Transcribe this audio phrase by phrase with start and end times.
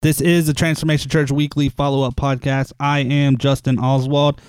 [0.00, 2.72] This is the Transformation Church Weekly Follow Up Podcast.
[2.78, 4.40] I am Justin Oswald.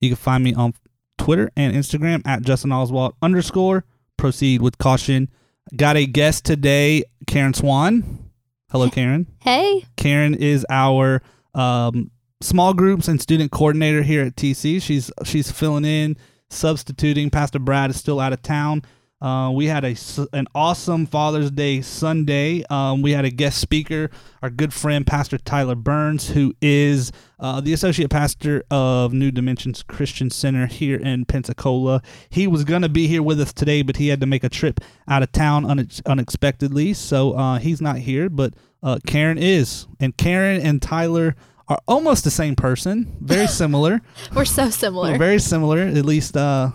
[0.00, 0.74] You can find me on
[1.16, 3.84] Twitter and Instagram at Justin Oswald underscore.
[4.16, 5.28] Proceed with caution.
[5.76, 8.30] Got a guest today, Karen Swann.
[8.72, 9.28] Hello, Karen.
[9.42, 9.84] Hey.
[9.96, 11.22] Karen is our
[11.54, 12.10] um,
[12.40, 14.82] small groups and student coordinator here at TC.
[14.82, 16.16] She's she's filling in,
[16.50, 17.30] substituting.
[17.30, 18.82] Pastor Brad is still out of town.
[19.18, 19.96] Uh, we had a
[20.34, 22.64] an awesome Father's Day Sunday.
[22.68, 24.10] Um, we had a guest speaker,
[24.42, 29.82] our good friend Pastor Tyler Burns, who is uh, the associate pastor of New Dimensions
[29.82, 32.02] Christian Center here in Pensacola.
[32.28, 34.80] He was gonna be here with us today, but he had to make a trip
[35.08, 38.28] out of town unex- unexpectedly, so uh, he's not here.
[38.28, 38.52] But
[38.82, 41.36] uh, Karen is, and Karen and Tyler
[41.68, 44.02] are almost the same person, very similar.
[44.34, 45.16] We're so similar.
[45.16, 45.78] Very similar.
[45.78, 46.72] At least uh,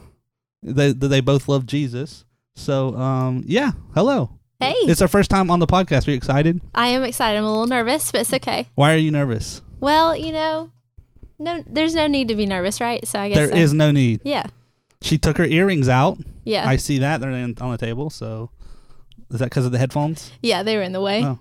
[0.64, 2.26] they they both love Jesus.
[2.56, 3.72] So um, yeah.
[3.94, 4.38] Hello.
[4.60, 4.74] hey.
[4.82, 6.08] It's our first time on the podcast.
[6.08, 6.62] Are you excited?
[6.76, 7.38] I am excited.
[7.38, 8.68] I'm a little nervous, but it's okay.
[8.76, 9.62] Why are you nervous?
[9.80, 10.72] Well, you know,
[11.40, 13.06] no, there's no need to be nervous, right?
[13.08, 14.22] So I guess There I- is no need.
[14.24, 14.46] Yeah.
[15.02, 16.20] She took her earrings out.
[16.44, 16.68] Yeah.
[16.68, 18.10] I see that they're in, on the table.
[18.12, 18.52] So
[19.32, 20.32] is that because of the headphones?
[20.42, 21.24] yeah, they were in the way.
[21.26, 21.40] Oh.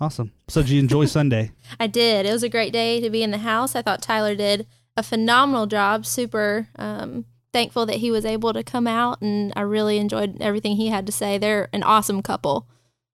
[0.00, 0.32] Awesome.
[0.48, 1.52] So did you enjoy Sunday?
[1.80, 2.26] I did.
[2.26, 3.74] It was a great day to be in the house.
[3.74, 6.04] I thought Tyler did a phenomenal job.
[6.04, 7.24] Super um,
[7.58, 11.06] thankful that he was able to come out, and I really enjoyed everything he had
[11.06, 11.38] to say.
[11.38, 12.66] They're an awesome couple.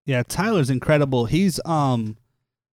[0.06, 1.24] Yeah, Tyler's incredible.
[1.26, 2.16] He's um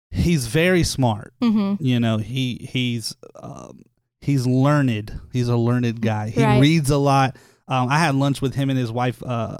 [0.09, 1.33] he's very smart.
[1.41, 1.81] Mm-hmm.
[1.83, 3.83] you know he he's um,
[4.19, 6.59] he's learned he's a learned guy he Right.
[6.61, 9.57] reads a lot um, i had lunch with him and his wife uh,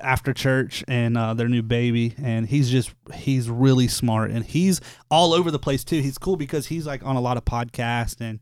[0.00, 4.80] after church and uh, their new baby and he's just he's really smart and he's
[5.10, 8.20] all over the place too he's cool because he's like on a lot of podcasts
[8.20, 8.38] and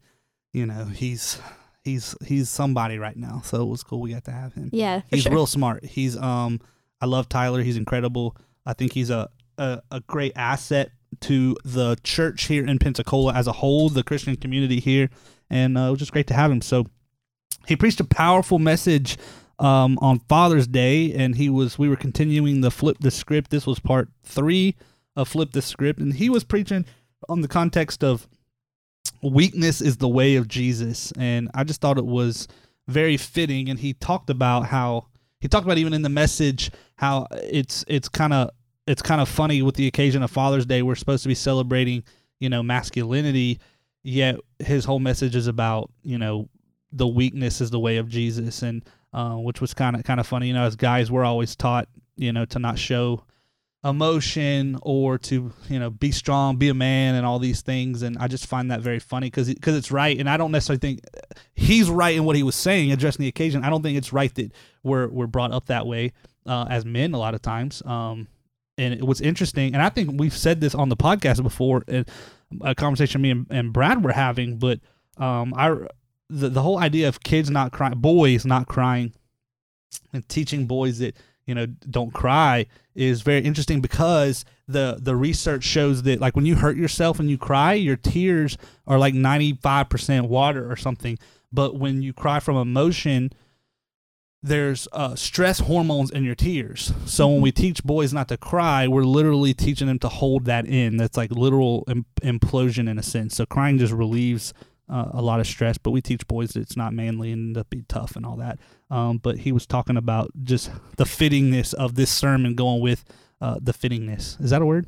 [0.53, 1.41] you know he's
[1.84, 5.03] he's he's somebody right now so it was cool we got to have him Yeah,
[5.09, 5.33] he's sure.
[5.33, 5.84] real smart.
[5.84, 6.61] He's um
[7.00, 7.62] I love Tyler.
[7.62, 8.36] He's incredible.
[8.67, 9.28] I think he's a,
[9.59, 10.91] a a great asset
[11.23, 15.08] to the church here in Pensacola as a whole, the Christian community here,
[15.48, 16.61] and uh, it was just great to have him.
[16.61, 16.86] So
[17.67, 19.17] he preached a powerful message
[19.58, 23.51] um, on Father's Day, and he was we were continuing the flip the script.
[23.51, 24.77] This was part three
[25.17, 26.85] of flip the script, and he was preaching
[27.29, 28.29] on the context of
[29.23, 32.48] weakness is the way of Jesus, and I just thought it was
[32.89, 33.69] very fitting.
[33.69, 35.07] And he talked about how
[35.41, 38.51] he talked about even in the message how it's it's kind of
[38.86, 40.83] it's kind of funny with the occasion of Father's Day.
[40.83, 42.05] We're supposed to be celebrating
[42.39, 43.61] you know masculinity,
[44.03, 46.48] yet his whole message is about you know
[46.92, 50.27] the weakness is the way of Jesus, and uh, which was kind of kind of
[50.27, 50.48] funny.
[50.48, 53.25] You know, as guys, we're always taught you know to not show
[53.83, 58.02] emotion or to you know be strong be a man and all these things.
[58.02, 60.18] And i just find that very funny because because it's right.
[60.18, 61.01] And i don't necessarily think
[61.55, 63.64] he's right in what he was saying addressing the occasion.
[63.64, 64.52] I don't think it's right that
[64.83, 66.13] we're we're brought up that way
[66.46, 67.83] uh, as men a lot of times.
[67.86, 68.29] Um
[68.80, 72.05] and it was interesting and i think we've said this on the podcast before in
[72.62, 74.80] a conversation me and, and brad were having but
[75.18, 75.68] um i
[76.29, 79.12] the, the whole idea of kids not crying boys not crying
[80.12, 81.14] and teaching boys that
[81.50, 86.46] you know don't cry is very interesting because the the research shows that like when
[86.46, 88.56] you hurt yourself and you cry your tears
[88.86, 91.18] are like 95% water or something.
[91.52, 93.33] But when you cry from emotion
[94.42, 96.94] there's uh, stress hormones in your tears.
[97.05, 100.67] So when we teach boys not to cry we're literally teaching them to hold that
[100.67, 100.98] in.
[100.98, 103.34] That's like literal Im- implosion in a sense.
[103.34, 104.55] So crying just relieves
[104.88, 107.64] uh, a lot of stress but we teach boys that it's not manly and to
[107.64, 111.95] be tough and all that um, but he was talking about just the fittingness of
[111.95, 113.05] this sermon going with
[113.40, 114.40] uh, the fittingness.
[114.42, 114.86] Is that a word?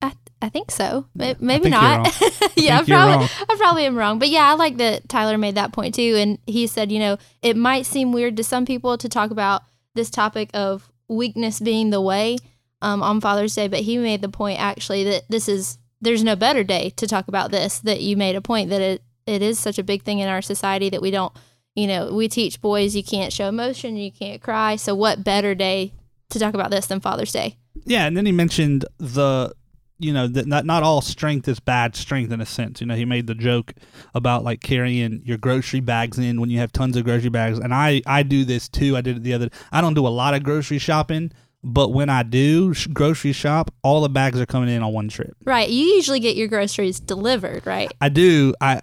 [0.00, 1.06] I, I think so.
[1.14, 2.06] Maybe not.
[2.56, 3.28] yeah, I probably.
[3.48, 4.18] I probably am wrong.
[4.18, 6.16] But yeah, I like that Tyler made that point too.
[6.16, 9.62] And he said, you know, it might seem weird to some people to talk about
[9.94, 12.38] this topic of weakness being the way
[12.80, 16.34] um, on Father's Day, but he made the point actually that this is, there's no
[16.34, 19.58] better day to talk about this, that you made a point that it, it is
[19.58, 21.32] such a big thing in our society that we don't,
[21.74, 24.76] you know, we teach boys you can't show emotion, you can't cry.
[24.76, 25.92] So what better day
[26.30, 27.56] to talk about this than Father's Day?
[27.84, 29.54] Yeah, and then he mentioned the
[29.98, 32.80] you know that not not all strength is bad strength in a sense.
[32.80, 33.72] You know, he made the joke
[34.14, 37.72] about like carrying your grocery bags in when you have tons of grocery bags, and
[37.72, 38.96] I I do this too.
[38.96, 39.48] I did it the other.
[39.70, 41.32] I don't do a lot of grocery shopping,
[41.62, 45.08] but when I do sh- grocery shop, all the bags are coming in on one
[45.08, 45.36] trip.
[45.44, 45.70] Right.
[45.70, 47.90] You usually get your groceries delivered, right?
[48.00, 48.54] I do.
[48.60, 48.80] I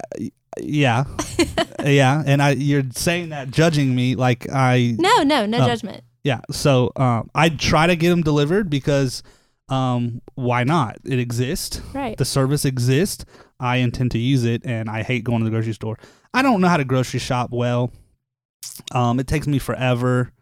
[0.58, 1.04] yeah,
[1.86, 5.66] yeah, and I you're saying that judging me like I No, no, no Oh.
[5.66, 6.02] judgment.
[6.24, 6.40] Yeah.
[6.50, 9.22] So um, I try to get them delivered because
[9.68, 10.96] um, why not?
[11.04, 11.80] It exists.
[11.94, 12.16] Right.
[12.16, 13.24] The service exists.
[13.58, 15.98] I intend to use it, and I hate going to the grocery store.
[16.34, 17.92] I don't know how to grocery shop well.
[18.92, 20.32] Um, it takes me forever.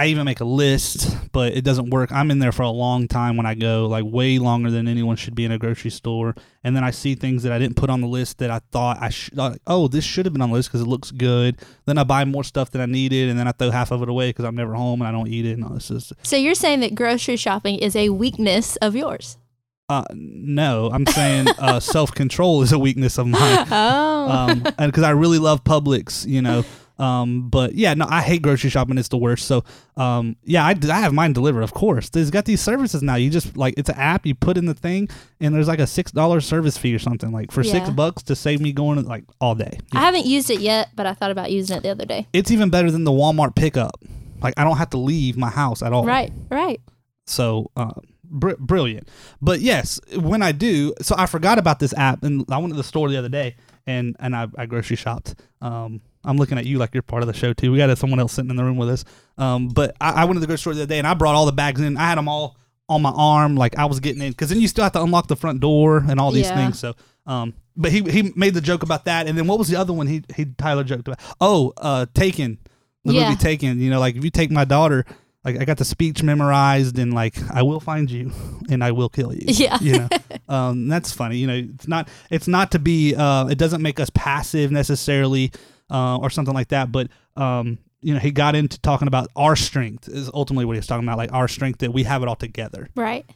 [0.00, 2.10] I even make a list, but it doesn't work.
[2.10, 5.14] I'm in there for a long time when I go, like way longer than anyone
[5.16, 6.34] should be in a grocery store.
[6.64, 8.96] And then I see things that I didn't put on the list that I thought
[8.98, 9.36] I should.
[9.36, 11.60] Like, oh, this should have been on the list because it looks good.
[11.84, 14.08] Then I buy more stuff than I needed, and then I throw half of it
[14.08, 15.52] away because I'm never home and I don't eat it.
[15.52, 19.36] And all this is So you're saying that grocery shopping is a weakness of yours?
[19.90, 20.88] uh, no.
[20.90, 23.66] I'm saying uh, self control is a weakness of mine.
[23.70, 24.28] Oh.
[24.30, 26.64] um, because I really love Publix, you know.
[27.00, 28.98] Um, but yeah, no, I hate grocery shopping.
[28.98, 29.46] It's the worst.
[29.46, 29.64] So,
[29.96, 32.10] um, yeah, I, I have mine delivered, of course.
[32.10, 33.14] There's got these services now.
[33.14, 34.26] You just like it's an app.
[34.26, 35.08] You put in the thing,
[35.40, 37.32] and there's like a six dollar service fee or something.
[37.32, 39.78] Like for six bucks to save me going like all day.
[39.94, 42.26] I haven't used it yet, but I thought about using it the other day.
[42.34, 43.98] It's even better than the Walmart pickup.
[44.42, 46.04] Like I don't have to leave my house at all.
[46.04, 46.80] Right, right.
[47.26, 47.92] So uh,
[48.24, 49.08] br- brilliant.
[49.40, 52.76] But yes, when I do, so I forgot about this app, and I went to
[52.76, 53.56] the store the other day,
[53.86, 55.34] and and I, I grocery shopped.
[55.62, 57.72] Um, I'm looking at you like you're part of the show too.
[57.72, 59.04] We got someone else sitting in the room with us.
[59.38, 61.34] Um, but I, I went to the grocery store the other day, and I brought
[61.34, 61.96] all the bags in.
[61.96, 62.56] I had them all
[62.88, 65.28] on my arm, like I was getting in, because then you still have to unlock
[65.28, 66.54] the front door and all these Yeah.
[66.56, 66.78] things.
[66.78, 66.94] So.
[67.26, 69.92] Um, but he he made the joke about that, and then what was the other
[69.92, 70.06] one?
[70.08, 71.20] He he Tyler joked about.
[71.40, 72.58] Oh, uh, Taken,
[73.04, 73.24] the Yeah.
[73.28, 73.80] movie Taken.
[73.80, 75.04] You know, like if you take my daughter,
[75.44, 78.32] like I got the speech memorized, and like I will find you,
[78.68, 79.44] and I will kill you.
[79.48, 79.78] Yeah.
[79.80, 80.08] you know,
[80.48, 81.36] um, that's funny.
[81.38, 83.14] You know, it's not it's not to be.
[83.14, 85.52] Uh, it doesn't make us passive necessarily,
[85.90, 86.92] uh, or something like that.
[86.92, 90.78] But um, you know, he got into talking about our strength is ultimately what he
[90.78, 92.88] was talking about, like our strength that we have it all together.
[92.94, 93.26] Right.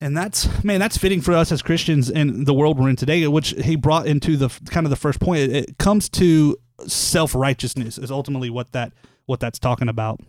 [0.00, 3.26] And that's man, that's fitting for us as Christians in the world we're in today,
[3.26, 5.40] which he brought into the kind of the first point.
[5.40, 6.56] It, it comes to
[6.86, 8.92] self righteousness is ultimately what that
[9.24, 10.20] what that's talking about.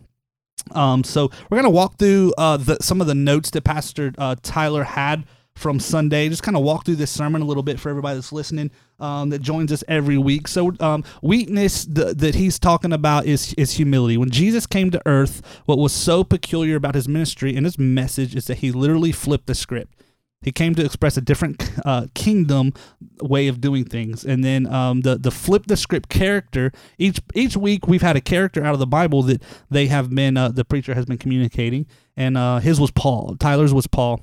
[0.72, 4.36] Um, so we're gonna walk through uh, the, some of the notes that Pastor uh,
[4.42, 5.24] Tyler had
[5.54, 6.28] from Sunday.
[6.28, 9.30] Just kind of walk through this sermon a little bit for everybody that's listening um,
[9.30, 10.48] that joins us every week.
[10.48, 14.16] So um, weakness th- that he's talking about is is humility.
[14.16, 18.34] When Jesus came to earth, what was so peculiar about his ministry and his message
[18.34, 19.94] is that he literally flipped the script.
[20.40, 22.72] He came to express a different uh, kingdom
[23.20, 26.72] way of doing things, and then um, the the flip the script character.
[26.96, 30.36] Each each week we've had a character out of the Bible that they have been
[30.36, 31.86] uh, the preacher has been communicating,
[32.16, 33.36] and uh, his was Paul.
[33.40, 34.20] Tyler's was Paul,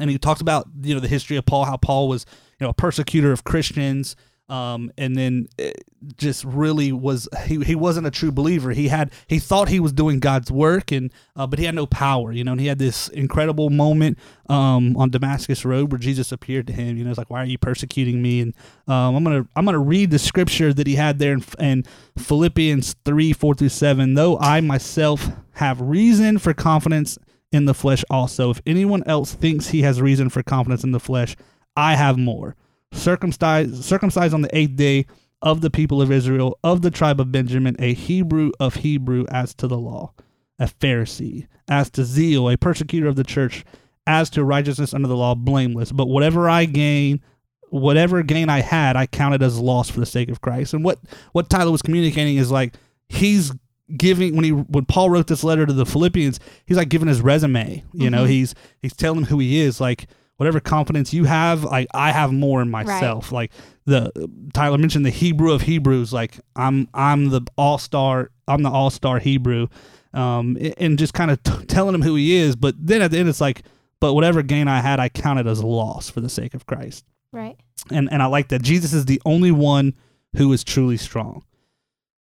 [0.00, 2.26] and he talks about you know the history of Paul, how Paul was
[2.58, 4.16] you know a persecutor of Christians,
[4.48, 5.84] um, and then it
[6.16, 8.70] just really was he, he wasn't a true believer.
[8.70, 11.86] He had he thought he was doing God's work, and uh, but he had no
[11.86, 12.52] power, you know.
[12.52, 14.18] And he had this incredible moment
[14.48, 16.96] um, on Damascus Road where Jesus appeared to him.
[16.96, 18.40] You know, it's like, why are you persecuting me?
[18.40, 18.54] And
[18.86, 21.84] um, I'm gonna I'm gonna read the scripture that he had there in, in
[22.16, 24.14] Philippians three four through seven.
[24.14, 27.18] Though I myself have reason for confidence
[27.50, 31.00] in the flesh, also, if anyone else thinks he has reason for confidence in the
[31.00, 31.36] flesh,
[31.78, 32.56] I have more.
[32.92, 35.06] Circumcised, circumcised on the eighth day
[35.40, 39.54] of the people of Israel, of the tribe of Benjamin, a Hebrew of Hebrew as
[39.54, 40.12] to the law,
[40.58, 43.64] a Pharisee, as to zeal, a persecutor of the church,
[44.06, 45.92] as to righteousness under the law, blameless.
[45.92, 47.20] But whatever I gain,
[47.68, 50.74] whatever gain I had, I counted as loss for the sake of Christ.
[50.74, 50.98] And what
[51.32, 52.74] what Tyler was communicating is like
[53.08, 53.52] he's
[53.96, 57.20] giving when he when Paul wrote this letter to the Philippians, he's like giving his
[57.20, 57.84] resume.
[57.92, 58.28] You know, Mhm.
[58.30, 59.80] he's he's telling them who he is.
[59.80, 60.08] Like
[60.38, 63.30] whatever confidence you have, like I have more in myself.
[63.30, 63.52] Like
[63.84, 64.10] the
[64.54, 66.12] Tyler mentioned the Hebrew of Hebrews.
[66.12, 68.30] Like I'm I'm the all star.
[68.48, 69.68] I'm the all star Hebrew.
[70.14, 72.56] Um, and just kind of t- telling him who he is.
[72.56, 73.62] But then at the end, it's like,
[74.00, 77.56] but whatever gain I had, I counted as loss for the sake of Christ Right.
[77.90, 79.94] and and I like that Jesus is the only one
[80.36, 81.44] who is truly strong.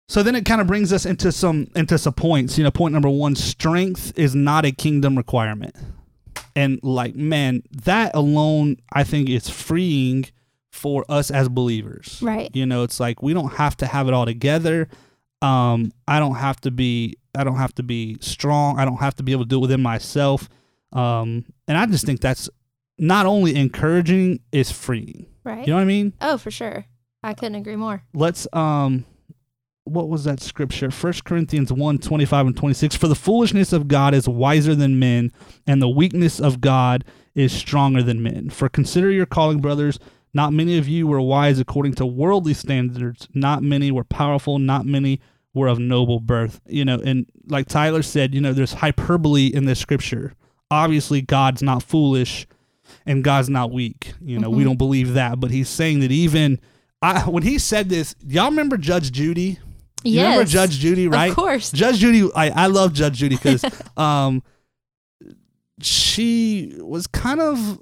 [0.09, 2.59] So then it kind of brings us into some into some points.
[2.59, 5.76] You know, point number one: strength is not a kingdom requirement,
[6.57, 10.26] and like man, that alone I think is freeing
[10.71, 12.19] for us as believers.
[12.23, 12.50] Right.
[12.54, 14.88] You know, it's like we don't have to have it all together.
[15.42, 18.78] Um, I don't have to be I don't have to be strong.
[18.78, 20.49] I don't have to be able to do it within myself.
[20.92, 22.49] Um, and I just think that's
[22.99, 25.26] not only encouraging, it's freeing.
[25.45, 25.61] Right.
[25.66, 26.12] You know what I mean?
[26.21, 26.87] oh, for sure.
[27.23, 28.02] I couldn't agree more.
[28.14, 29.04] Let's um
[29.84, 30.90] what was that scripture?
[30.90, 32.96] First Corinthians 1, 25 and 26.
[32.96, 35.32] For the foolishness of God is wiser than men,
[35.66, 38.50] and the weakness of God is stronger than men.
[38.50, 39.99] For consider your calling, brothers.
[40.32, 43.26] Not many of you were wise according to worldly standards.
[43.34, 44.60] Not many were powerful.
[44.60, 45.20] Not many
[45.54, 46.60] were of noble birth.
[46.68, 50.34] You know, and like Tyler said, you know, there's hyperbole in this scripture.
[50.70, 52.46] Obviously, God's not foolish
[53.06, 54.12] and God's not weak.
[54.20, 54.66] You know, we Mhm.
[54.66, 55.40] don't believe that.
[55.40, 56.60] But he's saying that even
[57.02, 59.58] I, when he said this, y'all remember Judge Judy?
[60.02, 60.25] You yes.
[60.25, 61.30] remember Judge Judy, right?
[61.30, 61.73] Of course.
[61.73, 63.64] Judge Judy, I, I love Judge Judy because
[63.97, 64.42] um,
[65.80, 67.80] she was kind of,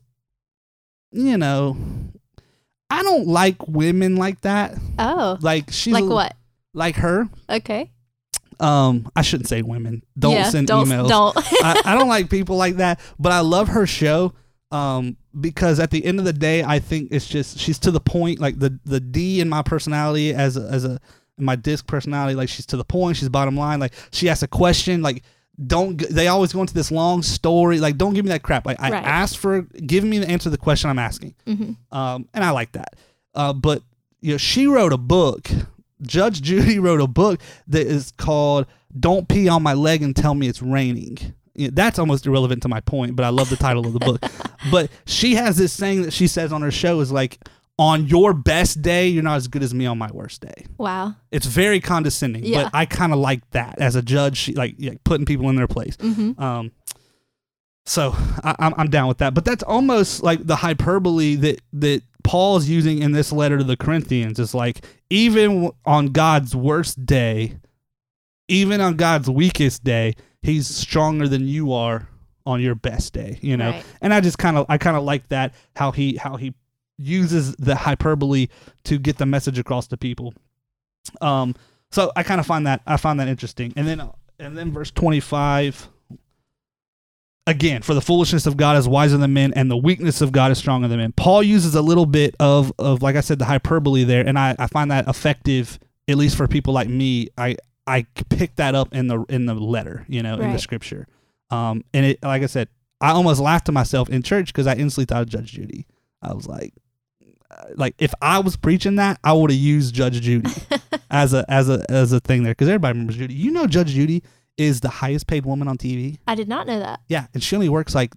[1.13, 1.77] you know,
[2.91, 4.75] I don't like women like that.
[4.99, 5.39] Oh.
[5.41, 6.35] Like she's like what?
[6.75, 7.29] Like her.
[7.49, 7.91] Okay.
[8.61, 10.03] Um, I shouldn't say women.
[10.19, 11.09] Don't yeah, send don't, emails.
[11.09, 11.37] Don't.
[11.65, 14.33] I, I don't like people like that, but I love her show
[14.71, 18.01] um, because at the end of the day, I think it's just she's to the
[18.01, 18.41] point.
[18.41, 21.01] Like the the D in my personality as a, as a
[21.39, 23.17] my disc personality, like she's to the point.
[23.17, 23.81] She's bottom line.
[23.81, 25.23] Like she asks a question, like
[25.67, 28.77] don't they always go into this long story like don't give me that crap like
[28.79, 29.05] i Right.
[29.05, 31.75] asked for give me the answer to the question i'm asking Mhm.
[31.91, 32.95] um, and i like that
[33.35, 33.83] uh, but
[34.21, 35.51] you know she wrote a book
[36.01, 38.67] judge judy wrote a book that is called
[39.01, 41.19] don't pee on my leg and tell me it's raining
[41.57, 44.23] Yeah, that's almost irrelevant to my point but i love the title of the book
[44.71, 47.41] but she has this saying that she says on her show is like
[47.79, 51.15] on your best day you're not as good as me on my worst day Wow.
[51.31, 52.65] it's very condescending, Yeah.
[52.65, 55.69] but I kind of like that as a judge, like, like putting people in their
[55.69, 55.97] place.
[55.97, 56.41] Mm-hmm.
[56.43, 56.73] Um,
[57.87, 58.13] so
[58.45, 59.33] I, I'm I'm down with that.
[59.35, 63.77] But that's almost like the hyperbole that that Paul's using in this letter to the
[63.77, 64.39] Corinthians.
[64.39, 67.57] Is like even on God's worst day,
[68.49, 72.09] even on God's weakest day, He's stronger than you are
[72.45, 73.39] on your best day.
[73.41, 73.85] You know, Right.
[74.03, 76.53] and I just kind of I kind of like that how he how he
[76.99, 78.49] uses the hyperbole
[78.85, 80.35] to get the message across to people.
[81.21, 81.55] Um,
[81.91, 83.73] so I kind of find that I find that interesting.
[83.77, 84.03] And then
[84.39, 85.89] and then verse twenty five.
[87.47, 90.51] Again, for the foolishness of God is wiser than men, and the weakness of God
[90.51, 91.13] is stronger than men.
[91.13, 94.55] Paul uses a little bit of of like I said, the hyperbole there, and I,
[94.59, 95.79] I find that effective,
[96.09, 97.29] at least for people like me.
[97.39, 101.07] I I pick that up in the in the letter, you know, in the scripture.
[101.51, 102.69] Um, and it like I said,
[103.01, 105.87] I almost laughed to myself in church because I instantly thought of Judge Judy.
[106.21, 106.88] I was like, uh,
[107.77, 110.51] like if I was preaching that, I would have used Judge Judy
[111.11, 113.35] as a as a as a thing there because everybody remembers Judy.
[113.35, 114.23] You know, Judge Judy
[114.57, 116.19] is the highest paid woman on TV.
[116.27, 117.01] I did not know that.
[117.09, 118.13] Yeah, and she only works like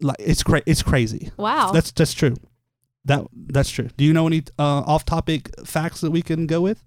[0.00, 1.30] like it's cra- it's crazy.
[1.36, 1.72] Wow.
[1.72, 2.36] That's that's true.
[3.04, 3.88] That that's true.
[3.96, 6.82] Do you know any uh, off topic facts that we can go with?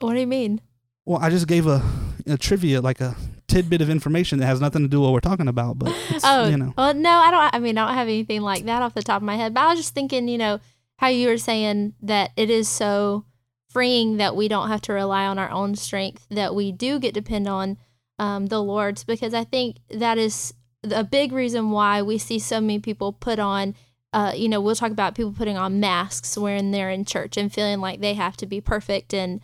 [0.00, 0.60] what do you mean?
[1.06, 1.82] Well, I just gave a,
[2.26, 3.16] a trivia, like a
[3.48, 6.24] tidbit of information that has nothing to do with what we're talking about, but it's,
[6.26, 7.54] Oh, you know, well, no, I don't.
[7.54, 9.54] I mean, I don't have anything like that off the top of my head.
[9.54, 10.60] But I was just thinking, you know,
[11.04, 13.26] how you were saying that it is so
[13.68, 17.12] freeing that we don't have to rely on our own strength, that we do get
[17.12, 17.76] depend on
[18.18, 22.58] um, the Lord's, because I think that is a big reason why we see so
[22.58, 23.74] many people put on.
[24.14, 27.52] Uh, you know, we'll talk about people putting on masks when they're in church and
[27.52, 29.42] feeling like they have to be perfect and,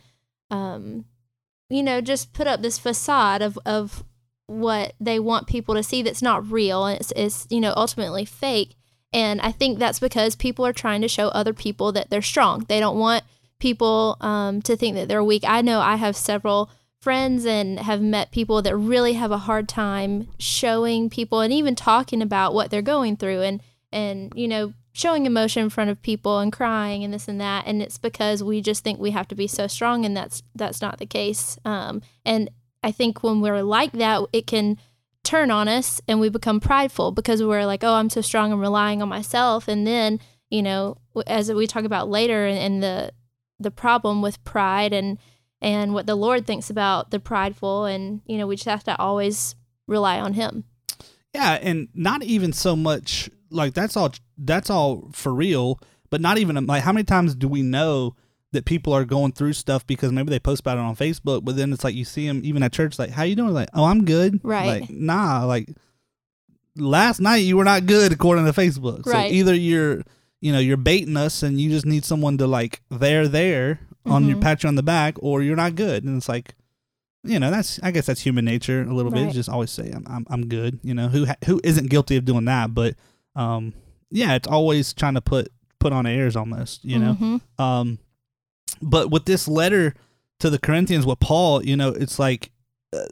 [0.49, 1.05] um,
[1.69, 4.03] you know, just put up this facade of of
[4.47, 8.25] what they want people to see that's not real and it's, it's you know ultimately
[8.25, 8.75] fake
[9.13, 12.65] and i think that's because people are trying to show other people that they're strong.
[12.67, 13.23] They don't want
[13.59, 15.43] people um, to think that they're weak.
[15.47, 19.67] I know i have several friends and have met people that really have a hard
[19.67, 24.73] time showing people and even talking about what they're going through and and you know
[24.93, 27.65] showing emotion in front of people and crying and this and that.
[27.65, 30.81] And it's because we just think we have to be so strong and that's that's
[30.81, 31.57] not the case.
[31.65, 32.49] Um, and
[32.83, 34.77] I think when we're like that, it can
[35.23, 38.59] turn on us and we become prideful because we're like, oh, I'm so strong I'm
[38.59, 39.67] relying on myself.
[39.67, 40.97] And then, you know,
[41.27, 43.11] as we talk about later and, the
[43.59, 45.19] the problem with pride and
[45.61, 48.97] and what the Lord thinks about the prideful, and you know, we just have to
[48.97, 49.53] always
[49.87, 50.63] rely on Him.
[51.35, 56.39] yeah, and not even so much like that's all that's all for real, but not
[56.39, 58.15] even like how many times do we know
[58.53, 61.55] that people are going through stuff because maybe they post about it on Facebook, but
[61.55, 63.53] then it's like you see them even at church, like, how you doing?
[63.53, 64.41] Like, oh, I'm good.
[64.43, 64.81] Right.
[64.81, 65.69] Like, nah, like
[66.75, 69.05] last night you were not good according to Facebook.
[69.05, 69.31] So Right.
[69.31, 70.03] either you're,
[70.39, 74.27] you know, you're baiting us and you just need someone to like there there on
[74.27, 74.41] your Mhm.
[74.41, 76.03] pat you on the back, or you're not good.
[76.03, 76.55] And it's like,
[77.23, 79.31] you know, that's I guess that's human nature a little bit.
[79.31, 80.79] Just always say I'm I'm, I'm good.
[80.83, 82.73] You know, who ha- who isn't guilty of doing that?
[82.73, 82.95] But
[83.35, 83.73] um,
[84.09, 86.83] yeah, it's always trying to put put on airs almost.
[86.83, 87.63] You know, Mhm.
[87.63, 87.99] um,
[88.81, 89.93] but with this letter
[90.39, 92.51] to the Corinthians, with Paul, you know, it's like
[92.93, 93.05] uh,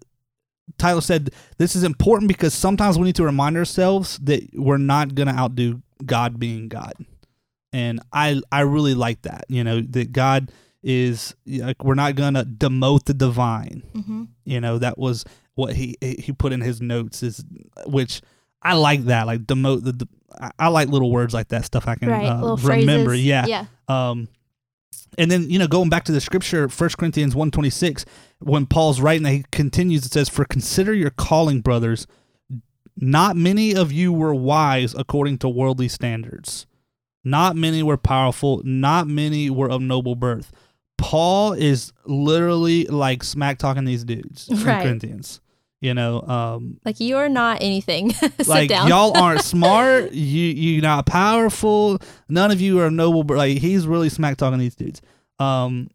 [0.78, 5.16] Tyler said, this is important because sometimes we need to remind ourselves that we're not
[5.16, 6.94] going to outdo God being God,
[7.74, 9.46] and I I really like that.
[9.50, 13.84] You know, that God is like we're not going to demote the divine.
[13.94, 14.28] Mhm.
[14.46, 17.44] You know, that was what he he put in his notes is
[17.86, 18.22] which
[18.62, 20.08] I like that like demote the.
[20.40, 22.26] I- I like little words like that stuff I can Right.
[22.28, 23.10] uh, remember.
[23.10, 23.26] phrases.
[23.26, 23.46] Yeah.
[23.48, 23.66] Yeah.
[23.90, 24.28] Um,
[25.18, 28.06] and then you know going back to the scripture, First Corinthians one twenty six,
[28.40, 30.06] when Paul's writing, he continues.
[30.06, 32.08] It says, "For consider your calling, brothers.
[33.02, 36.66] Not many of you were wise according to worldly standards.
[37.24, 38.62] Not many were powerful.
[38.66, 40.52] Not many were of noble birth."
[40.98, 44.84] Paul is literally like smack talking these dudes Right.
[44.84, 45.40] Corinthians.
[45.82, 48.12] You know, um, Like you're not anything.
[48.14, 50.12] Sit like y'all aren't smart.
[50.12, 52.00] You you not powerful.
[52.28, 53.24] None of you are noble.
[53.24, 55.02] But like he's really smack talking these dudes.
[55.40, 55.90] Um,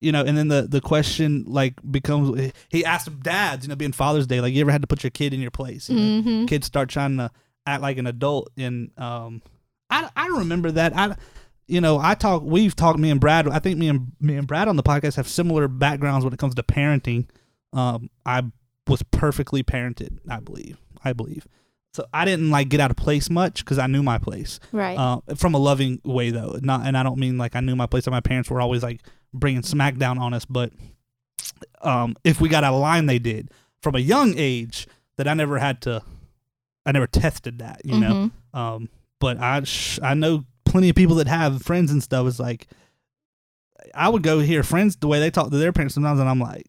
[0.00, 3.90] you know, and then the the question like becomes he asked dads, you know, being
[3.92, 5.90] Father's Day, like you ever had to put your kid in your place?
[5.90, 6.22] You know?
[6.22, 7.30] hmm Kids start trying to
[7.66, 9.42] act like an adult, and um,
[9.90, 11.16] I I remember that I.
[11.68, 12.44] You know, I talk.
[12.44, 13.00] We've talked.
[13.00, 13.48] Me and Brad.
[13.48, 16.38] I think me and me and Brad on the podcast have similar backgrounds when it
[16.38, 17.26] comes to parenting.
[17.72, 18.44] Um, I
[18.88, 20.18] was perfectly parented.
[20.28, 20.78] I believe.
[21.04, 21.46] I believe.
[21.94, 24.60] So I didn't like get out of place much because I knew my place.
[24.72, 24.98] Right.
[24.98, 26.58] Uh, from a loving way though.
[26.62, 28.06] Not, and I don't mean like I knew my place.
[28.06, 29.00] And my parents were always like
[29.32, 30.72] bringing smack down on us, but
[31.82, 33.50] um, if we got out of line, they did
[33.82, 34.86] from a young age.
[35.16, 36.02] That I never had to.
[36.84, 38.30] I never tested that, you know.
[38.54, 38.58] Mhm.
[38.58, 38.88] Um,
[39.18, 42.26] but I sh- I know plenty of people that have friends and stuff.
[42.26, 42.66] It's like
[43.94, 46.38] I would go hear friends the way they talk to their parents sometimes, and I'm
[46.40, 46.66] like,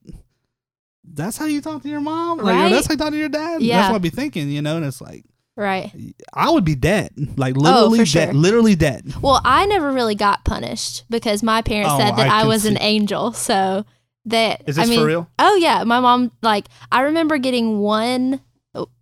[1.13, 2.71] "That's how you talk to your mom, like, or Right?
[2.71, 3.77] that's how you talk to your dad." Yeah.
[3.77, 4.77] That's what I'd be thinking, you know.
[4.77, 5.91] And it's like Right.
[6.33, 8.33] I would be dead, like oh, literally Oh, dead, sure.
[8.33, 9.11] literally dead.
[9.21, 12.47] Well, I never really got punished because my parents Oh, said that I I, can
[12.47, 13.33] was an angel.
[13.33, 13.85] So
[14.25, 15.29] that Is I this mean, for real?
[15.39, 18.41] Oh yeah, my mom like I remember getting one.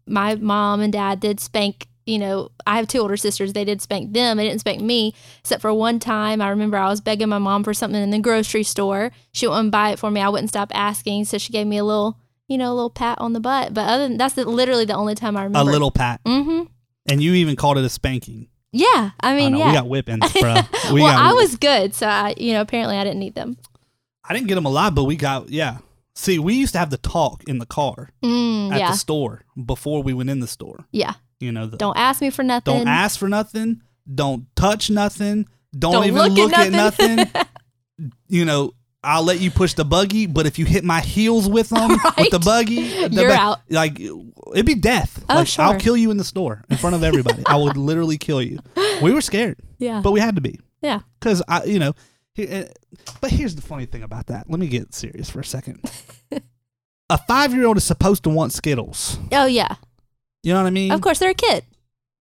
[0.08, 1.88] My mom and dad did spank.
[2.06, 3.54] You know, I have two older sisters.
[3.54, 4.38] They did spank them.
[4.38, 6.40] They didn't spank me, except for one time.
[6.42, 9.12] I remember I was begging my mom for something in the grocery store.
[9.32, 10.22] She wouldn't buy it for me.
[10.22, 13.20] I wouldn't stop asking, so she gave me a little, you know, a little pat
[13.20, 13.74] on the butt.
[13.74, 15.68] But other than that's the, literally the only time I remember.
[15.70, 16.64] A little pat, Mm-hmm.
[17.10, 18.50] and you even called it a spanking.
[18.72, 19.68] Yeah, I mean, yeah.
[19.70, 20.56] we got whippings, bro.
[20.94, 23.58] We well, I was good, so I, you know, apparently I didn't need them.
[24.28, 25.78] I didn't get them a lot, but we got yeah.
[26.14, 29.44] See, we used to have the talk in the car Mm, at yeah, the store
[29.66, 30.86] before we went in the store.
[30.92, 31.14] yeah.
[31.40, 32.74] You know, the, Don't ask me for nothing.
[32.74, 33.82] Don't ask for nothing.
[34.14, 35.48] Don't touch nothing.
[35.78, 37.46] Don't, Don't even look look, at at nothing.
[38.28, 38.72] you know,
[39.04, 42.32] I'll let you push the buggy, but if you hit my heels with them with
[42.32, 43.60] the buggy, the You're bu- out.
[43.70, 45.24] Like it'd be death.
[45.30, 47.44] Oh, like, I'll kill you in the store in front of everybody.
[47.46, 48.60] I would literally kill you.
[49.02, 51.02] We were scared, Yeah, but we had to be yeah.
[51.20, 51.94] because I, you know.
[52.34, 52.66] he- uh,
[53.22, 54.50] But here's the funny thing about that.
[54.50, 55.82] Let me get serious for a second.
[57.10, 59.20] a five year old is supposed to want Skittles.
[59.32, 59.76] Oh yeah.
[60.46, 60.92] You know what I mean?
[60.92, 61.64] Of course, they're a kid.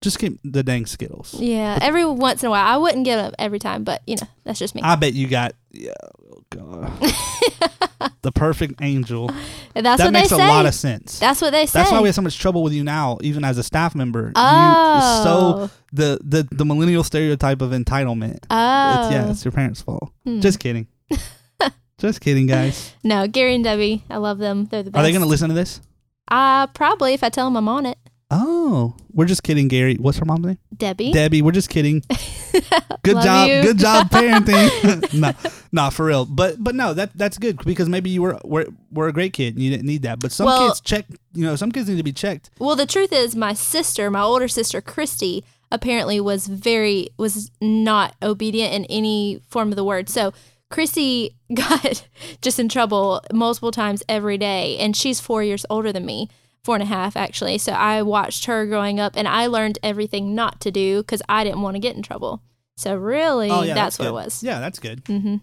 [0.01, 1.35] Just give the dang Skittles.
[1.41, 2.67] Yeah, every once in a while.
[2.67, 4.83] I wouldn't get them every time, but you know, that's just me.
[4.83, 5.93] I bet you got yeah,
[6.33, 6.91] oh God.
[8.23, 9.31] the perfect angel.
[9.75, 10.49] And that's that what makes they a say.
[10.49, 11.19] lot of sense.
[11.19, 11.79] that's what they say.
[11.79, 14.33] That's why we have so much trouble with you now, even as a staff member.
[14.35, 14.95] Oh.
[14.95, 18.45] You, so the, the the millennial stereotype of entitlement.
[18.51, 20.13] oh, It's, yeah, it's your parents' fault.
[20.25, 20.41] Hmm.
[20.41, 20.87] Just kidding.
[21.99, 22.93] Just kidding, guys.
[23.05, 24.03] no, Gary and Debbie.
[24.11, 24.67] I love them.
[24.67, 25.01] They're the best.
[25.01, 25.81] Are they going to listen to this?
[26.29, 27.99] Uh, probably if I tell them I'm on it.
[28.31, 29.97] Oh, we're just kidding, Gary.
[29.97, 30.59] What's her mom's name?
[30.77, 31.13] Debbie.
[31.13, 31.43] Debbie.
[31.43, 32.03] We're just kidding.
[33.03, 33.49] Good job.
[33.49, 33.63] you.
[33.63, 35.13] Good job parenting.
[35.21, 35.33] no,
[35.73, 36.25] not for real.
[36.25, 39.55] But but no, that that's good because maybe you were were, were a great kid
[39.55, 40.21] and you didn't need that.
[40.21, 41.05] But some Well- kids check.
[41.35, 42.51] You know, some kids need to be checked.
[42.59, 48.15] Well, the truth is, my sister, my older sister, Christy, apparently was very was not
[48.23, 50.09] obedient in any form of the word.
[50.09, 50.33] So
[50.71, 52.09] Christy got
[52.41, 56.29] just in trouble multiple times every day, and she's four years older than me,
[56.65, 57.59] four and a half actually.
[57.59, 61.45] So I watched her growing up, and I learned everything not to do because I
[61.45, 62.43] didn't want to get in trouble.
[62.77, 64.43] So really, Oh yeah, that's, what it was.
[64.43, 65.03] Yeah, that's good.
[65.07, 65.37] hmm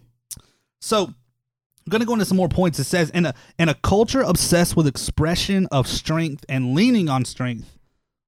[0.80, 2.78] So, I'm gonna go into some more points.
[2.78, 7.24] It says in a in a culture obsessed with expression of strength and leaning on
[7.24, 7.78] strength.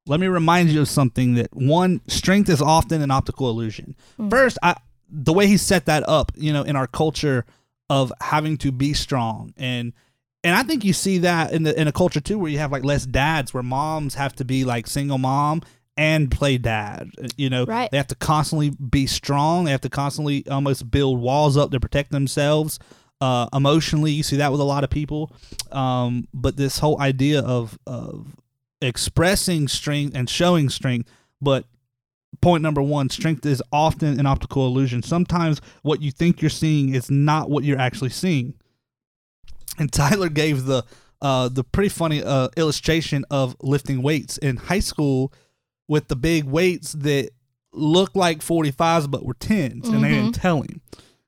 [0.07, 3.95] Let me remind you of something that one strength is often an optical illusion.
[4.19, 4.31] Mm.
[4.31, 4.77] First, I
[5.09, 7.45] the way he set that up, you know, in our culture
[7.91, 9.93] of having to be strong and
[10.45, 12.71] and I think you see that in the in a culture too where you have
[12.71, 15.63] like less dads where moms have to be like single mom
[15.97, 17.11] and play dad.
[17.37, 17.91] You know, Right.
[17.91, 19.65] they have to constantly be strong.
[19.65, 22.79] They have to constantly almost build walls up to protect themselves.
[23.21, 25.33] Uh, emotionally, you see that with a lot of people.
[25.73, 28.35] Um, but this whole idea of of
[28.83, 31.09] expressing strength and showing strength,
[31.41, 31.65] but
[32.41, 36.93] point number one strength is often an optical illusion sometimes what you think you're seeing
[36.93, 38.53] is not what you're actually seeing
[39.79, 40.85] and tyler gave the
[41.23, 45.33] uh the pretty funny uh illustration of lifting weights in high school
[45.89, 47.31] with the big weights that
[47.73, 50.81] looked like 45s but were 10s and they didn't tell him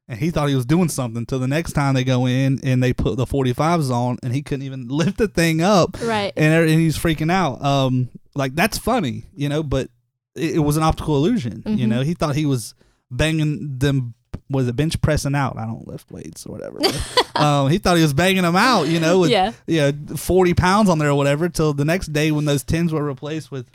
[0.09, 2.81] and he thought he was doing something till the next time they go in and
[2.83, 6.33] they put the 45s on and he couldn't even lift the thing up Right.
[6.37, 7.61] and, and he's freaking out.
[7.65, 9.89] Um, like that's funny, you know, but
[10.37, 11.65] it, it was an optical illusion.
[11.67, 11.89] You Mhm.
[11.89, 12.75] know, he thought he was
[13.11, 14.15] banging them.
[14.49, 15.57] Was it bench pressing out?
[15.59, 16.79] I don't lift weights or whatever.
[16.79, 18.85] but, um, he thought he was banging them out.
[18.85, 19.53] You know, with Yeah.
[19.67, 21.49] yeah, forty pounds on there or whatever.
[21.49, 23.67] Till the next day when those tens were replaced with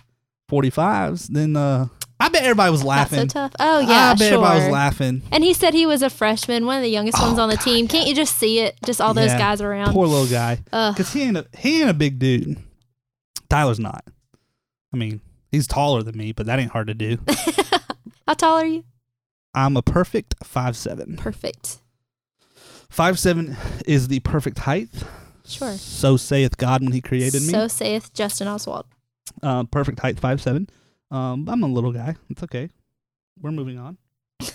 [0.48, 1.88] forty fives, then uh,
[2.20, 3.20] I bet everybody was Not laughing.
[3.22, 3.52] so tough.
[3.60, 4.38] Oh yeah, I bet sure.
[4.38, 5.24] everybody was laughing.
[5.32, 7.56] And he said he was a freshman, one of the youngest ones Oh, on the
[7.58, 7.88] God, team.
[7.90, 8.78] Can't you just see it?
[8.86, 9.38] Just all those Yeah.
[9.40, 9.92] guys around.
[9.92, 10.56] Poor little guy.
[10.66, 12.58] Because he ain't a he ain't a big dude.
[13.50, 14.06] Tyler's not.
[14.94, 15.20] I mean,
[15.52, 17.18] he's taller than me, but that ain't hard to do.
[18.28, 18.84] How tall are you?
[19.54, 21.18] I'm a perfect five seven.
[21.18, 21.80] Perfect.
[22.90, 24.90] five seven is the perfect height.
[25.46, 25.74] Sure.
[25.74, 27.50] So saith God when He created me.
[27.50, 28.86] So saith Justin Oswald.
[29.42, 30.68] Uh, perfect height five seven.
[31.10, 32.16] Um, I'm a little guy.
[32.30, 32.70] It's okay.
[33.42, 33.98] We're moving on.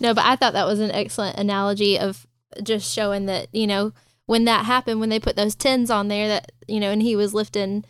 [0.00, 2.26] no, but I thought that was an excellent analogy of
[2.62, 3.92] just showing that, you know,
[4.26, 7.14] when that happened, when they put those tins on there, that, you know, and he
[7.14, 7.84] was lifting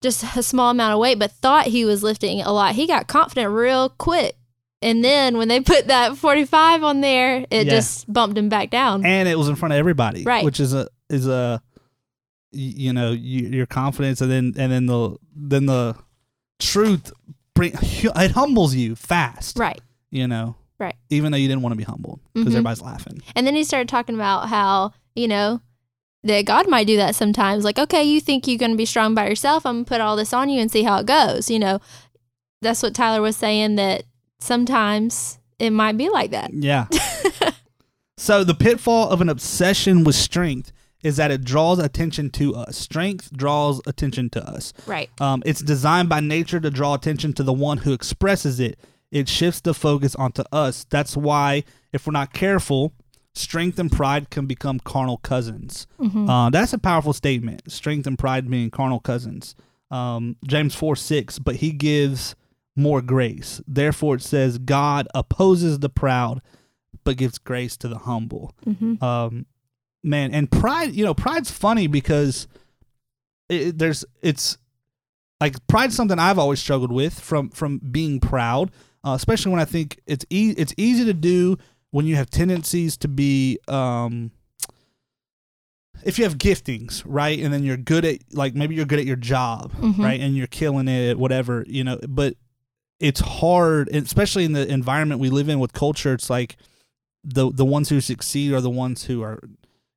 [0.00, 3.08] just a small amount of weight, but thought he was lifting a lot, he got
[3.08, 4.36] confident real quick.
[4.80, 7.70] And then when they put that 45 on there, it Yeah.
[7.72, 9.04] just bumped him back down.
[9.04, 10.44] And it was in front of everybody, Right.
[10.44, 11.60] Which is a is a
[12.52, 15.96] you know you, your confidence, and then and then the then the
[16.58, 17.12] truth
[17.54, 19.80] bring it humbles you fast, right.
[20.10, 20.94] You know, Right.
[21.10, 22.56] Even though you didn't want to be humbled because Mhm.
[22.58, 23.20] everybody's laughing.
[23.34, 25.60] And then he started talking about how, you know,
[26.22, 27.64] that God might do that sometimes.
[27.64, 29.66] Like, okay, you think you're going to be strong by yourself.
[29.66, 31.50] I'm going to put all this on you and see how it goes.
[31.50, 31.80] You know,
[32.62, 34.04] that's what Tyler was saying that
[34.38, 36.52] sometimes it might be like that.
[36.52, 36.86] Yeah.
[38.16, 40.72] so the pitfall of an obsession with strength
[41.02, 42.76] is that it draws attention to us.
[42.76, 44.72] Strength draws attention to us.
[44.86, 45.10] Right.
[45.20, 48.78] Um, it's designed by nature to draw attention to the one who expresses it.
[49.10, 50.84] It shifts the focus onto us.
[50.90, 52.92] That's why, if we're not careful,
[53.32, 55.86] strength and pride can become carnal cousins.
[56.00, 56.28] Mhm.
[56.28, 57.62] Uh, that's a powerful statement.
[57.70, 59.54] Strength and pride being carnal cousins.
[59.90, 62.34] Um, James 4 6, but he gives
[62.78, 63.60] more grace.
[63.66, 66.40] Therefore, it says, God opposes the proud,
[67.04, 69.02] but gives grace to the humble Mhm.
[69.02, 69.46] um
[70.04, 72.46] man and pride you know pride's funny because
[73.48, 74.56] it, there's it's
[75.40, 78.70] like pride's something i've always struggled with from from being proud
[79.04, 81.56] uh, especially when i think it's e- it's easy to do
[81.90, 84.30] when you have tendencies to be um
[86.04, 89.06] if you have giftings right and then you're good at like maybe you're good at
[89.06, 89.98] your job Mhm.
[89.98, 92.34] right and you're killing it whatever you know but
[93.00, 96.56] it's hard especially in the environment we live in with culture it's like
[97.24, 99.40] the the ones who succeed are the ones who are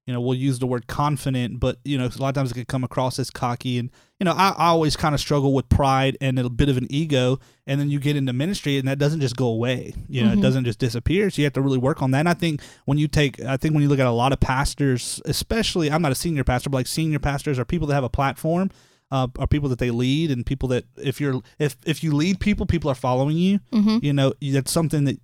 [0.07, 2.55] you know we'll use the word confident but you know a lot of times it
[2.55, 5.69] can come across as cocky and you know i, I always kind of struggle with
[5.69, 8.97] pride and a bit of an ego and then you get into ministry and that
[8.99, 10.39] doesn't just go away you know Mhm.
[10.39, 12.61] it doesn't just disappear so you have to really work on that and i think
[12.85, 16.01] when you take i think when you look at a lot of pastors especially i'm
[16.01, 18.69] not a senior pastor but like senior pastors are people that have a platform
[19.11, 22.39] uh, are people that they lead and people that if you're if if you lead
[22.39, 24.01] people people are following you Mhm.
[24.03, 25.19] you know that's something that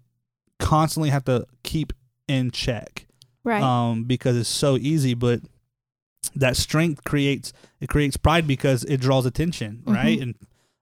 [0.60, 1.94] constantly have to keep
[2.28, 3.06] in check
[3.44, 3.62] Right.
[3.64, 5.42] um because it's so easy but
[6.36, 9.94] that strength creates it creates pride because it draws attention Mm-hmm.
[9.94, 10.36] right and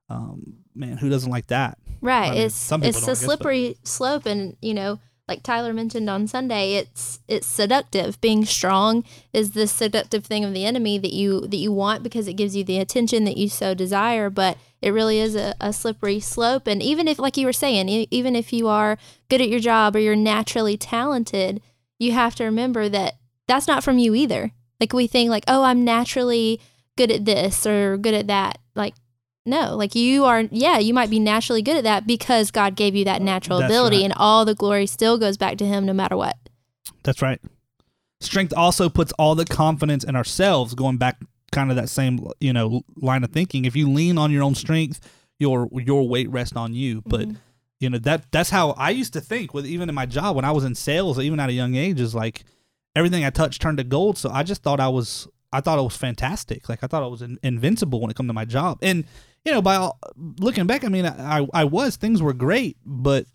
[0.10, 2.28] um man who doesn't like that Right.
[2.28, 6.10] I mean, it's it's a guess, but- slippery slope and you know, like Tyler mentioned
[6.10, 8.22] on Sunday, it's it's seductive.
[8.22, 12.28] Being strong is the seductive thing of the enemy that you that you want because
[12.28, 15.74] it gives you the attention that you so desire, but it really is a, a
[15.74, 19.50] slippery slope and even if like you were saying, even if you are good at
[19.50, 21.60] your job or you're naturally talented,
[21.98, 23.16] you have to remember that
[23.48, 24.52] that's not from you either.
[24.80, 26.62] Like we think like, "Oh, I'm naturally
[26.98, 28.94] good at this or good at that." Like
[29.46, 32.96] no, like you are, yeah, you might be naturally good at that because God gave
[32.96, 34.06] you that natural That's ability, right.
[34.06, 36.36] and all the glory still goes back to Him no matter what.
[37.04, 37.40] that's right.
[38.22, 41.18] Strength also puts all the confidence in ourselves going back
[41.52, 43.66] kind of that same you know line of thinking.
[43.66, 45.00] If you lean on your own strength
[45.38, 47.04] your your weight rests on you.
[47.06, 47.36] But Mhm.
[47.82, 50.46] you know that that's how I used to think with even in my job when
[50.46, 52.46] I was in sales even at a young age is like
[52.96, 54.18] everything I touched turned to gold.
[54.18, 56.68] So I just thought I was I thought it was fantastic.
[56.70, 58.80] Like I thought I was in, invincible when it come to my job.
[58.82, 59.04] And
[59.46, 60.00] you know by all,
[60.40, 63.26] looking back I mean I, I was things were great but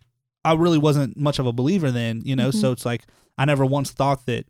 [0.44, 2.48] I really wasn't much of a believer then you know?
[2.50, 2.60] Mhm.
[2.60, 3.02] so it's like
[3.38, 4.46] I never once thought that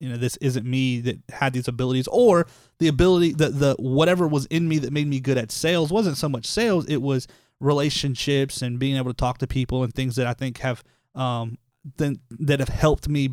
[0.00, 2.46] you know this isn't me that had these abilities or
[2.78, 6.16] the ability the the whatever was in me that made me good at sales wasn't
[6.16, 6.86] so much sales.
[6.86, 7.26] It was
[7.60, 11.58] relationships and being able to talk to people and things that I think have um
[11.96, 13.28] then that have helped me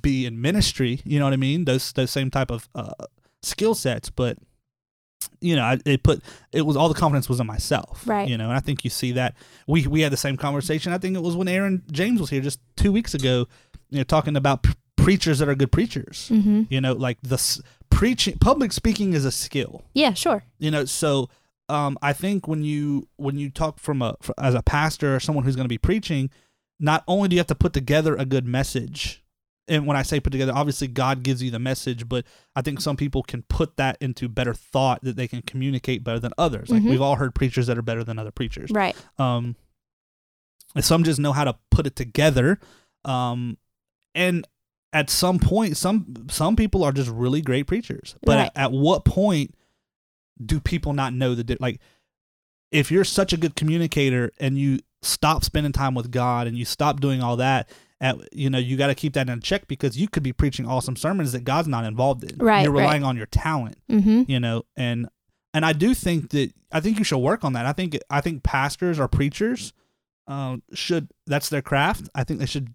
[0.00, 1.64] be in ministry you know what I mean?
[1.64, 2.92] Those those same type of uh,
[3.42, 4.38] skill sets but
[5.40, 8.28] you know I, it put it was all the confidence was in myself Right.
[8.28, 9.34] you know and I think you see that
[9.66, 12.40] we we had the same conversation I think it was when Aaron James was here
[12.40, 13.46] just 2 weeks ago
[13.90, 16.62] you know talking about p- preachers that are good preachers Mm-hmm.
[16.70, 20.44] you know like the s- preaching public speaking is a skill Yeah, sure.
[20.58, 21.28] you know so
[21.68, 25.44] um, i think when you when you talk from a as a pastor or someone
[25.44, 26.30] who's going to be preaching
[26.78, 29.22] not only do you have to put together a good message
[29.70, 32.24] and when i say put together obviously god gives you the message but
[32.56, 36.18] i think some people can put that into better thought that they can communicate better
[36.18, 36.90] than others like Mhm.
[36.90, 38.94] we've all heard preachers that are better than other preachers Right.
[39.18, 39.56] um
[40.80, 42.58] some just know how to put it together
[43.04, 43.56] um
[44.14, 44.46] and
[44.92, 48.46] at some point some some people are just really great preachers but Right.
[48.54, 49.54] at, at what point
[50.44, 51.80] do people not know the like
[52.72, 56.64] if you're such a good communicator and you stop spending time with god and you
[56.64, 57.68] stop doing all that
[58.00, 60.66] at you know you got to keep that in check because you could be preaching
[60.66, 62.38] awesome sermons that God's not involved in.
[62.38, 62.80] Right, You're right.
[62.82, 64.22] relying on your talent, Mm-hmm.
[64.26, 65.08] you know, and
[65.52, 67.66] and I do think that I think you should work on that.
[67.66, 69.72] I think I think pastors or preachers
[70.26, 72.08] um, should that's their craft.
[72.14, 72.72] I think they should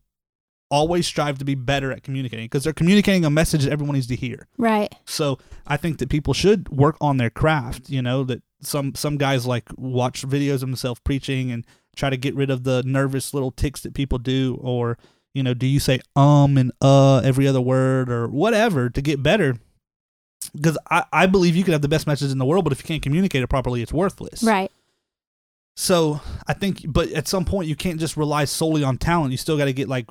[0.72, 4.08] always strive to be better at communicating because they're communicating a message that everyone needs
[4.08, 4.48] to hear.
[4.58, 4.94] Right.
[5.06, 7.90] So I think that people should work on their craft.
[7.90, 12.18] You know that some some guys like watch videos of themselves preaching and try to
[12.18, 14.98] get rid of the nervous little ticks that people do, or
[15.36, 19.21] you know, do you say um and uh every other word or whatever to get
[19.21, 19.58] better?
[20.56, 22.80] Because I, I believe you could have the best message in the world, but if
[22.80, 24.43] you can't communicate it properly, it's worthless.
[24.43, 24.71] Right.
[25.76, 29.32] So I think, but at some point, you can't just rely solely on talent.
[29.32, 30.06] You still got to get like,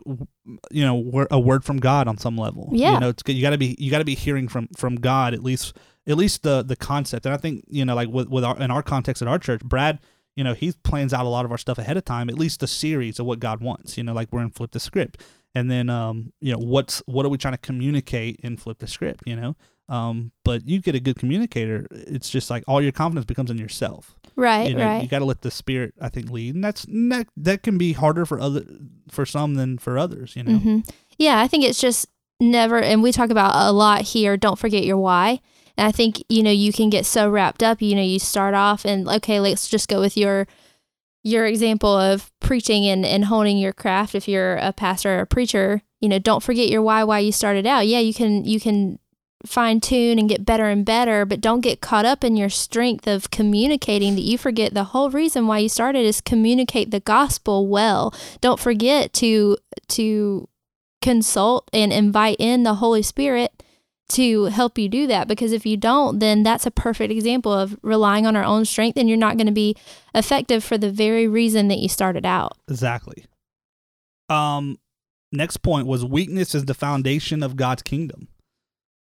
[0.71, 2.69] you know, a word from God on some level.
[2.73, 2.95] Yeah.
[2.95, 3.35] you know, it's good.
[3.35, 5.75] you got to be you got to be hearing from from God at least
[6.07, 7.25] at least the the concept.
[7.25, 9.63] And I think you know, like with with our in our context at our church,
[9.65, 10.01] Brad,
[10.37, 12.29] you know, he plans out a lot of our stuff ahead of time.
[12.29, 13.97] At least the series of what God wants.
[13.97, 15.23] You know, like we're in flip the script,
[15.55, 18.87] and then um, you know, what's what are we trying to communicate in flip the
[18.87, 19.23] script?
[19.27, 19.57] You know.
[19.87, 21.87] Um, but you get a good communicator.
[21.91, 24.69] It's just like all your confidence becomes in yourself Right.
[24.69, 25.03] you know, right.
[25.03, 27.93] you got to let the spirit, I think, lead, and that's that, that can be
[27.93, 28.65] harder for other
[29.11, 30.35] for some than for others.
[30.35, 30.79] You know, hmm
[31.19, 32.07] Yeah, I think it's just
[32.41, 34.37] never, and we talk about a lot here.
[34.37, 35.41] Don't forget your why.
[35.77, 37.83] And I think you know you can get so wrapped up.
[37.83, 40.47] You know, you start off and okay, let's just go with your
[41.23, 44.15] your example of preaching and and honing your craft.
[44.15, 47.03] If you're a pastor or a preacher, you know, don't forget your why.
[47.05, 47.87] Why you started out.
[47.87, 48.99] Yeah, you can you can
[49.47, 53.07] fine tune and get better and better, but don't get caught up in your strength
[53.07, 57.67] of communicating that you forget the whole reason why you started is communicate the gospel
[57.67, 58.15] well.
[58.41, 59.57] Don't forget to
[59.89, 60.49] to
[61.03, 63.63] consult and invite in the Holy Spirit
[64.15, 67.77] to help you do that because if you don't then that's a perfect example of
[67.83, 69.77] relying on our own strength and you're not going to be
[70.15, 72.57] effective for the very reason that you started out.
[72.69, 73.25] exactly.
[74.29, 74.79] Um,
[75.33, 78.29] next point was weakness is the foundation of God's kingdom,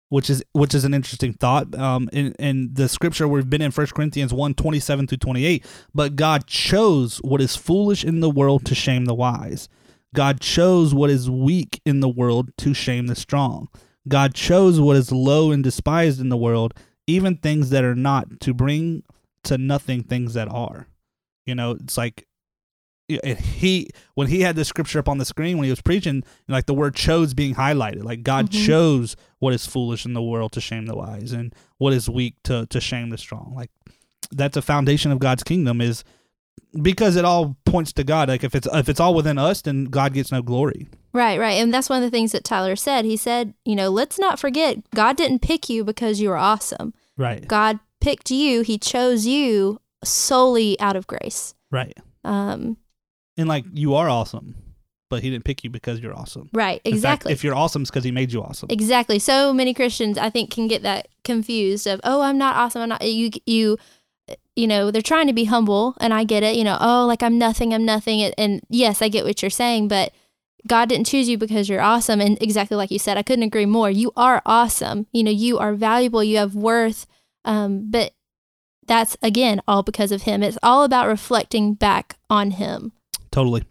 [0.09, 1.75] which is which is an interesting thought.
[1.75, 5.65] Um, in in the scripture we've been in First Corinthians 1, 27 through twenty eight,
[5.95, 9.69] but God chose what is foolish in the world to shame the wise.
[10.15, 13.69] God chose what is weak in the world to shame the strong.
[14.09, 16.75] God chose what is low and despised in the world,
[17.07, 19.03] even things that are not, to bring
[19.45, 20.89] to nothing things that are.
[21.47, 22.27] You know, it's like
[23.09, 26.65] he when he had the scripture up on the screen when he was preaching, like
[26.67, 28.03] the word chose being highlighted.
[28.03, 28.67] Like God Mhm.
[28.67, 32.37] chose what is foolish in the world to shame the wise, and what is weak
[32.45, 33.53] to to shame the strong.
[33.55, 33.71] Like
[34.33, 36.03] that's a foundation of God's kingdom is
[36.83, 38.29] because it all points to God.
[38.29, 40.89] Like if it's if it's all within us, then God gets no glory.
[41.13, 41.53] Right, right.
[41.63, 43.05] And that's one of the things that Tyler said.
[43.05, 46.93] He said, you know, let's not forget God didn't pick you because you were awesome.
[47.17, 47.47] Right.
[47.47, 51.55] God picked you, he chose you solely out of grace.
[51.71, 51.97] Right.
[52.25, 52.77] Um
[53.37, 54.57] And like you are awesome,
[55.09, 56.51] but he didn't pick you because you're awesome.
[56.53, 57.33] right, In fact, exactly.
[57.33, 58.69] if you're awesome, it's because he made you awesome.
[58.71, 59.19] Exactly.
[59.19, 62.83] So many Christians, I think, can get that confused of, oh, I'm not awesome.
[62.83, 63.03] I'm not.
[63.03, 63.79] You, you,
[64.57, 66.57] you know, they're trying to be humble, and I get it.
[66.57, 67.75] You know, oh, like I'm nothing.
[67.75, 68.23] I'm nothing.
[68.23, 70.13] And, yes, I get what you're saying, but
[70.67, 72.21] God didn't choose you because you're awesome.
[72.21, 73.91] And exactly like you said, I couldn't agree more.
[73.91, 75.07] You are awesome.
[75.13, 76.25] You know, you are valuable.
[76.25, 77.07] You have worth.
[77.45, 78.13] Um, but
[78.87, 80.43] that's again all because of Him.
[80.43, 82.93] It's all about reflecting back on Him.
[83.31, 83.65] Totally.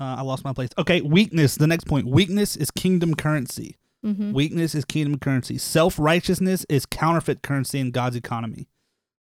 [0.00, 0.70] Uh, I lost my place.
[0.78, 1.54] Okay, weakness.
[1.56, 2.06] The next point.
[2.08, 3.76] Weakness is kingdom currency.
[4.02, 5.58] hmm Weakness is kingdom currency.
[5.58, 8.66] Self righteousness is counterfeit currency in God's economy.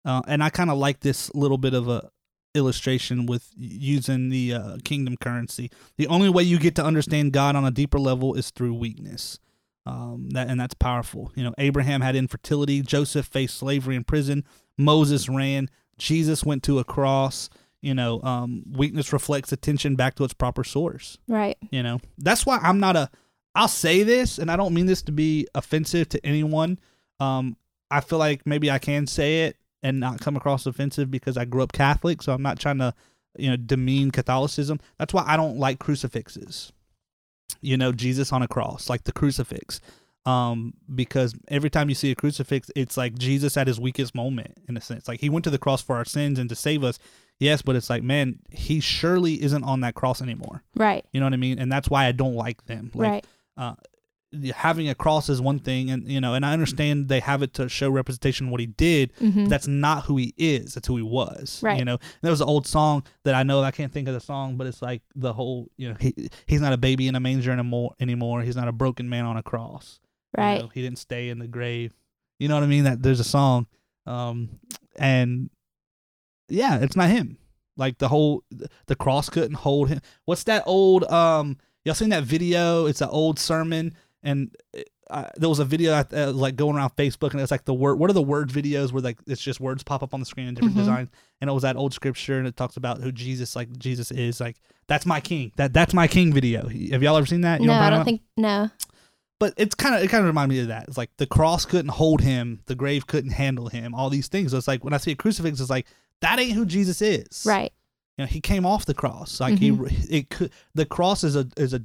[0.09, 2.09] Uh, and I kind of like this little bit of a
[2.55, 5.69] illustration with using the uh, kingdom currency.
[5.97, 9.37] The only way you get to understand God on a deeper level is through weakness.
[9.85, 11.31] Um, that and that's powerful.
[11.35, 12.81] You know, Abraham had infertility.
[12.81, 14.45] Joseph faced slavery in prison.
[14.79, 15.69] Moses ran.
[15.99, 17.47] Jesus went to a cross.
[17.83, 21.19] You know, um, weakness reflects attention back to its proper source.
[21.27, 21.55] Right.
[21.69, 23.11] You know, that's why I'm not a.
[23.53, 26.79] I'll say this, and I don't mean this to be offensive to anyone.
[27.19, 27.57] Um,
[27.91, 31.45] I feel like maybe I can say it and not come across offensive because I
[31.45, 32.93] grew up Catholic, so I'm not trying to,
[33.37, 34.79] you know, demean Catholicism.
[34.97, 36.71] That's why I don't like crucifixes.
[37.61, 39.81] You know, Jesus on a cross, like the crucifix.
[40.25, 44.57] Um, because every time you see a crucifix, it's like Jesus at his weakest moment,
[44.67, 45.07] in a sense.
[45.07, 46.99] Like he went to the cross for our sins and to save us.
[47.39, 50.61] Yes, but it's like, man, he surely isn't on that cross anymore.
[50.75, 51.05] Right.
[51.13, 51.57] You know what I mean?
[51.57, 52.91] And that's why I don't like them.
[52.93, 53.25] Like right.
[53.57, 53.75] uh,
[54.55, 57.53] having a cross is one thing, and you know, and I understand they have it
[57.55, 59.11] to show representation of what he did.
[59.19, 60.75] hmm That's not who he is.
[60.75, 61.61] That's who he was.
[61.63, 61.79] Right.
[61.79, 63.61] You know, there was an old song that I know.
[63.63, 65.69] I can't think of the song, but it's like the whole.
[65.77, 66.13] You know, he
[66.45, 67.93] he's not a baby in a manger anymore.
[67.99, 69.99] Anymore, he's not a broken man on a cross.
[70.37, 70.61] You Right.
[70.61, 71.95] know, he didn't stay in the grave.
[72.37, 72.83] You know what I mean?
[72.83, 73.65] That there's a song,
[74.05, 74.59] um,
[74.95, 75.49] and
[76.49, 77.37] yeah, it's not him.
[77.77, 78.43] Like the whole
[78.87, 80.01] the cross couldn't hold him.
[80.25, 81.57] What's that old um?
[81.85, 82.85] y'all seen that video?
[82.85, 84.55] It's an old sermon, and
[85.09, 87.95] uh, there was a video uh, like going around Facebook, and it's like the word.
[87.97, 90.47] What are the word videos where like it's just words pop up on the screen
[90.47, 90.79] in different Mhm.
[90.79, 91.09] designs?
[91.41, 94.39] And it was that old scripture, and it talks about who Jesus like Jesus is.
[94.39, 95.51] Like that's my king.
[95.55, 96.67] That that's my king video.
[96.91, 97.61] Have y'all ever seen that?
[97.61, 98.05] You no, I don't about?
[98.05, 98.69] think no.
[99.39, 100.87] but it's kind of it kind of reminded me of that.
[100.89, 104.51] It's like the cross couldn't hold him, the grave couldn't handle him, all these things.
[104.51, 105.87] So it's like when I see a crucifix, it's like
[106.21, 107.45] that ain't who Jesus is.
[107.47, 107.71] Right.
[108.17, 109.39] You know, he came off the cross.
[109.39, 109.69] Like he,
[110.09, 110.51] it could.
[110.75, 111.81] The cross is a is a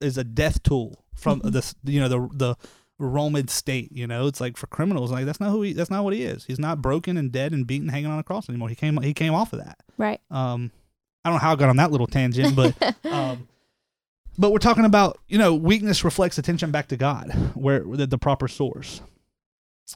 [0.00, 1.52] is a death tool from Mhm.
[1.52, 2.56] the you know the the
[2.98, 3.90] Roman state.
[3.92, 5.10] You know, it's like for criminals.
[5.10, 5.72] Like that's not who he.
[5.72, 6.44] That's not what he is.
[6.44, 8.68] He's not broken and dead and beaten, hanging on a cross anymore.
[8.68, 9.78] He came he came off of that.
[9.98, 10.20] Right.
[10.30, 10.70] Um,
[11.24, 13.48] I don't know how I got on that little tangent, but um,
[14.38, 18.18] but we're talking about you know weakness reflects attention back to God, where the, the
[18.18, 19.00] proper source.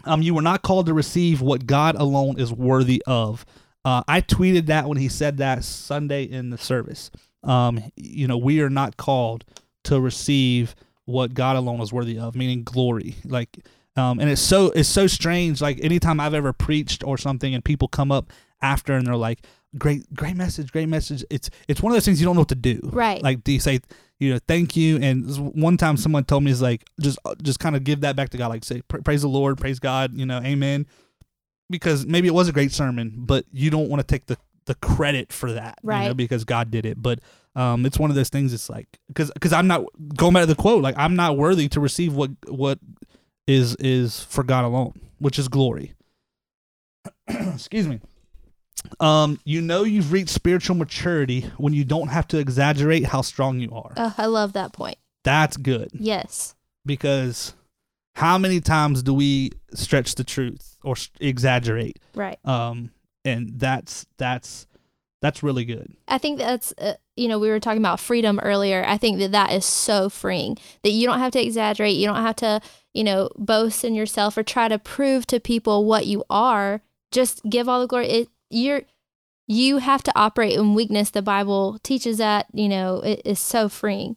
[0.04, 3.46] Um, you were not called to receive what God alone is worthy of.
[3.84, 7.10] Uh, I tweeted that when he said that Sunday in the service.
[7.44, 9.44] Um, you know, we are not called
[9.84, 10.74] to receive
[11.06, 13.16] what God alone is worthy of, meaning glory.
[13.24, 13.58] Like,
[13.96, 15.60] um, and it's so it's so strange.
[15.60, 19.46] Like anytime I've ever preached or something, and people come up after and they're like,
[19.78, 22.48] "Great, great message, great message." It's it's one of those things you don't know what
[22.48, 22.80] to do.
[22.84, 23.22] Right.
[23.22, 23.80] Like, do you say,
[24.18, 24.96] you know, thank you?
[24.96, 28.30] And one time someone told me is like, just just kind of give that back
[28.30, 30.86] to God, like say, praise the Lord, praise God, you know, Amen.
[31.70, 34.36] Because maybe it was a great sermon, but you don't want to take the
[34.66, 36.16] the credit for that, You know, Right.
[36.16, 37.00] because God did it.
[37.00, 37.20] But
[37.56, 38.52] um, it's one of those things.
[38.52, 39.84] It's like because because I'm not
[40.16, 40.82] going back to the quote.
[40.82, 42.78] Like I'm not worthy to receive what what
[43.46, 45.92] is is for God alone, which is glory.
[47.28, 48.00] Excuse me.
[49.00, 53.58] Um, you know you've reached spiritual maturity when you don't have to exaggerate how strong
[53.60, 53.92] you are.
[53.96, 54.98] Oh, I love that point.
[55.22, 56.54] That's good Yes.
[56.84, 57.54] because
[58.14, 61.98] how many times do we stretch the truth or exaggerate?
[62.14, 62.38] Right.
[62.44, 62.90] Um,
[63.24, 64.66] and that's that's
[65.20, 65.96] that's really good.
[66.06, 68.84] I think that's uh, you know we were talking about freedom earlier.
[68.86, 71.96] I think that that is so freeing that you don't have to exaggerate.
[71.96, 72.60] You don't have to
[72.92, 76.82] you know boast in yourself or try to prove to people what you are.
[77.10, 78.08] Just give all the glory.
[78.08, 78.82] It, you're
[79.46, 81.10] you have to operate in weakness.
[81.10, 82.46] The Bible teaches that.
[82.52, 84.16] You know it is so freeing.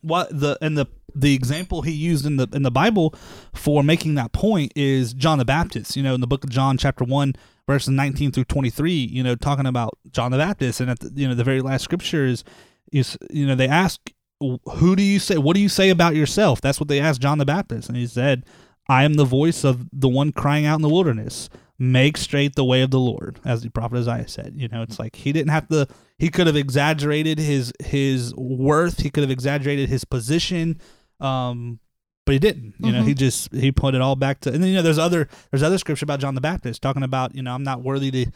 [0.00, 3.14] what the and the the example he used in the in the Bible
[3.54, 5.96] for making that point is John the Baptist.
[5.96, 7.34] You know, in the book of John, chapter one,
[7.66, 8.92] verses nineteen through twenty three.
[8.92, 11.84] You know, talking about John the Baptist, and at the, you know the very last
[11.84, 12.44] scripture is
[12.92, 14.00] is you know they ask,
[14.40, 15.38] who do you say?
[15.38, 16.60] What do you say about yourself?
[16.60, 18.44] That's what they asked John the Baptist, and he said,
[18.88, 21.48] I am the voice of the one crying out in the wilderness.
[21.82, 24.52] Make straight the way of the Lord, as the prophet Isaiah said.
[24.54, 25.88] You know, it's like he didn't have to.
[26.18, 29.00] He could have exaggerated his his worth.
[29.00, 30.78] He could have exaggerated his position,
[31.20, 31.78] um,
[32.26, 32.74] but he didn't.
[32.78, 33.06] You know, Mhm.
[33.08, 34.52] he just he put it all back to.
[34.52, 37.34] And then you know, there's other there's other scripture about John the Baptist talking about
[37.34, 38.26] you know I'm not worthy to,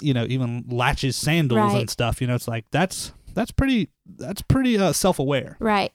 [0.00, 1.80] you know, even latch his sandals Right.
[1.80, 2.20] and stuff.
[2.20, 5.56] You know, it's like that's that's pretty that's pretty uh, self aware.
[5.60, 5.92] Right.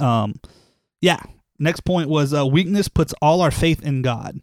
[0.00, 0.34] Um,
[1.00, 1.20] yeah.
[1.58, 4.40] Next point was uh, weakness puts all our faith in God.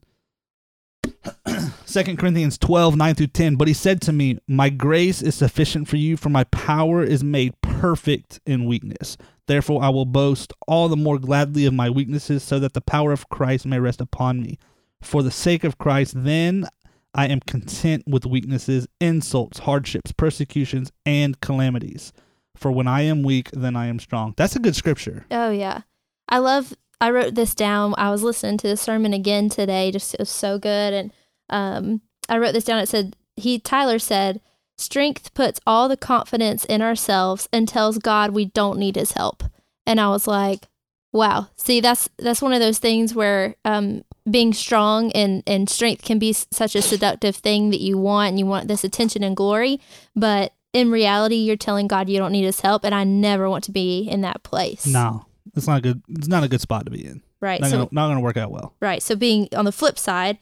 [1.85, 3.55] Second Corinthians 12, 9 through 10.
[3.55, 7.23] But he said to me, My grace is sufficient for you, for my power is
[7.23, 9.17] made perfect in weakness.
[9.47, 13.11] Therefore, I will boast all the more gladly of my weaknesses, so that the power
[13.11, 14.57] of Christ may rest upon me.
[15.01, 16.67] For the sake of Christ, then
[17.13, 22.11] I am content with weaknesses, insults, hardships, persecutions, and calamities.
[22.57, 24.33] For when I am weak, then I am strong.
[24.35, 25.25] That's a good scripture.
[25.29, 25.81] Oh yeah,
[26.27, 26.73] I love.
[26.99, 27.93] I wrote this down.
[27.97, 29.91] I was listening to the sermon again today.
[29.91, 31.11] Just it was so good, and
[31.49, 32.79] um, I wrote this down.
[32.79, 34.41] It said he Tyler said,
[34.77, 39.43] "Strength puts all the confidence in ourselves and tells God we don't need His help."
[39.85, 40.67] And I was like,
[41.11, 46.03] "Wow, see, that's that's one of those things where um, being strong and and strength
[46.03, 49.35] can be such a seductive thing that you want, and you want this attention and
[49.35, 49.79] glory,
[50.15, 53.63] but." In reality, you're telling God you don't need his help, and I never want
[53.63, 54.85] to be in that place.
[54.85, 56.01] No, it's not a good.
[56.09, 57.21] It's not a good spot to be in.
[57.39, 57.61] Right.
[57.61, 58.75] Not so gonna, not gonna work out well.
[58.81, 59.01] right.
[59.01, 60.37] So being on the flip side,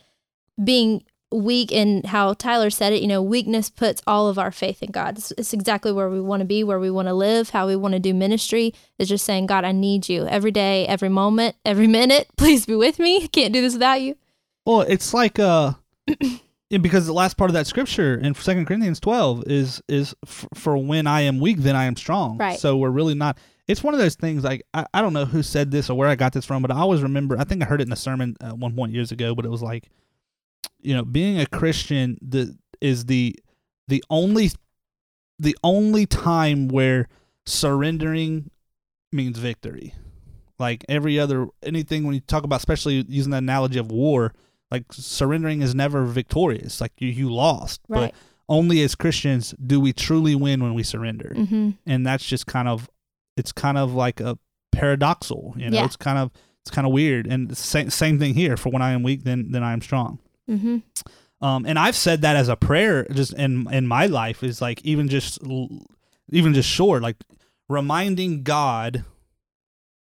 [0.61, 4.83] being weak and how Tyler said it, you know, weakness puts all of our faith
[4.83, 5.17] in God.
[5.17, 7.75] It's, it's exactly where we want to be, where we want to live, how we
[7.75, 8.73] want to do ministry.
[8.99, 12.27] Is just saying, God, I need you every day, every moment, every minute.
[12.37, 13.27] Please be with me.
[13.29, 14.15] Can't do this without you.
[14.65, 15.73] Well, it's like uh,
[16.69, 20.77] because the last part of that scripture in Second Corinthians twelve is is f- for
[20.77, 22.37] when I am weak, then I am strong.
[22.37, 22.59] Right.
[22.59, 23.37] So we're really not.
[23.67, 24.43] It's one of those things.
[24.43, 26.71] Like I, I don't know who said this or where I got this from, but
[26.71, 27.37] I always remember.
[27.39, 29.35] I think I heard it in a sermon at one point years ago.
[29.35, 29.89] But it was like,
[30.81, 33.35] you know, being a Christian the is the
[33.87, 34.51] the only
[35.39, 37.07] the only time where
[37.45, 38.49] surrendering
[39.11, 39.93] means victory.
[40.59, 44.33] Like every other anything when you talk about, especially using the analogy of war,
[44.71, 46.79] like surrendering is never victorious.
[46.81, 47.81] Like you, you lost.
[47.87, 48.11] Right.
[48.11, 48.15] But
[48.49, 51.33] only as Christians do we truly win when we surrender.
[51.35, 51.71] Mm-hmm.
[51.85, 52.89] And that's just kind of
[53.35, 54.37] it's kind of like a
[54.75, 55.57] paradoxal.
[55.59, 55.85] You know, Yeah.
[55.85, 57.27] it's kind of it's kind of weird.
[57.27, 58.55] And same same thing here.
[58.57, 60.19] For when I am weak, then then I am strong.
[60.49, 60.77] Mm-hmm.
[61.45, 64.81] Um, and I've said that as a prayer, just in in my life, is like
[64.85, 65.39] even just
[66.31, 67.17] even just short, like
[67.67, 69.03] reminding God,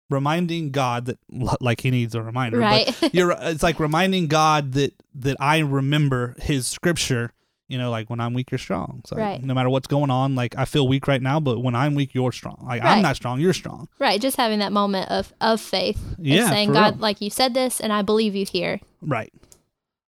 [0.10, 1.18] reminding God that
[1.60, 2.66] like He needs a reminder, but
[3.02, 3.14] Right.
[3.14, 7.32] you're it's like reminding God that that I remember his scripture,
[7.68, 9.02] you know, like when I'm weak you're strong.
[9.06, 9.44] So Right.
[9.44, 12.14] no matter what's going on, like I feel weak right now, but when I'm weak
[12.14, 12.64] you're strong.
[12.66, 13.88] Like I'm not strong, you're strong.
[14.00, 14.22] right.
[14.22, 16.02] Just having that moment of, of faith.
[16.18, 17.02] Yeah, saying, God, real.
[17.02, 18.80] like you said this, and I believe you here.
[19.02, 19.34] Right.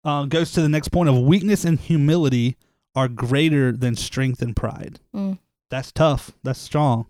[0.07, 2.55] Uh, goes to the next point of weakness and humility
[2.95, 5.01] are greater than strength and pride.
[5.13, 5.37] Mm.
[5.69, 6.31] That's tough.
[6.43, 7.07] That's strong.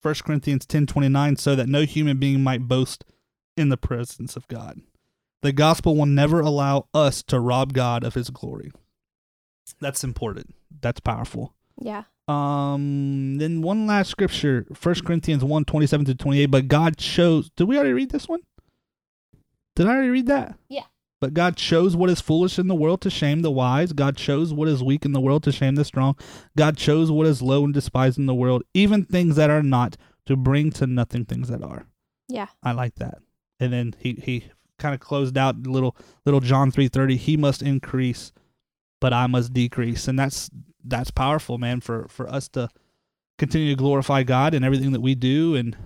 [0.00, 3.04] 1 Corinthians 10:29 so that no human being might boast
[3.58, 4.80] in the presence of God.
[5.42, 8.72] The gospel will never allow us to rob God of his glory.
[9.78, 10.54] That's important.
[10.80, 11.52] That's powerful.
[11.78, 12.04] Yeah.
[12.26, 16.46] Um then one last scripture, 1 Corinthians 1, 27 to 28.
[16.46, 18.40] But God chose did we already read this one?
[19.76, 20.56] Did I already read that?
[20.70, 20.84] Yeah.
[21.22, 23.92] But God chose what is foolish in the world to shame the wise.
[23.92, 26.16] God chose what is weak in the world to shame the strong.
[26.56, 29.96] God chose what is low and despised in the world, even things that are not,
[30.26, 31.86] to bring to nothing things that are.
[32.26, 32.48] Yeah.
[32.60, 33.18] I like that.
[33.60, 34.50] And then he he
[34.80, 35.96] kind of closed out little
[36.26, 37.16] little John three thirty.
[37.16, 38.32] He must increase,
[39.00, 40.50] but I must decrease, and that's
[40.82, 41.80] that's powerful, man.
[41.80, 42.68] For for us to
[43.38, 45.76] continue to glorify God in everything that we do, and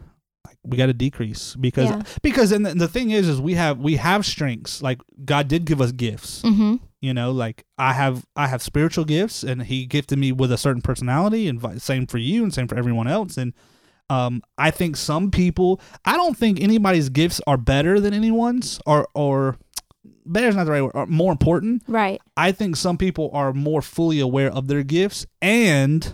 [0.66, 2.02] we got to decrease because Yeah.
[2.22, 4.82] because and the, the thing is is we have we have strengths.
[4.82, 6.42] Like God did give us gifts.
[6.42, 6.76] Mm-hmm.
[7.00, 10.58] You know, like I have I have spiritual gifts, and He gifted me with a
[10.58, 13.36] certain personality, and vi- same for you, and same for everyone else.
[13.36, 13.52] And
[14.08, 19.06] um, I think some people, I don't think anybody's gifts are better than anyone's, or
[19.14, 19.56] or
[20.24, 21.82] better is not the right word, or more important.
[21.86, 22.20] Right.
[22.36, 26.12] I think some people are more fully aware of their gifts and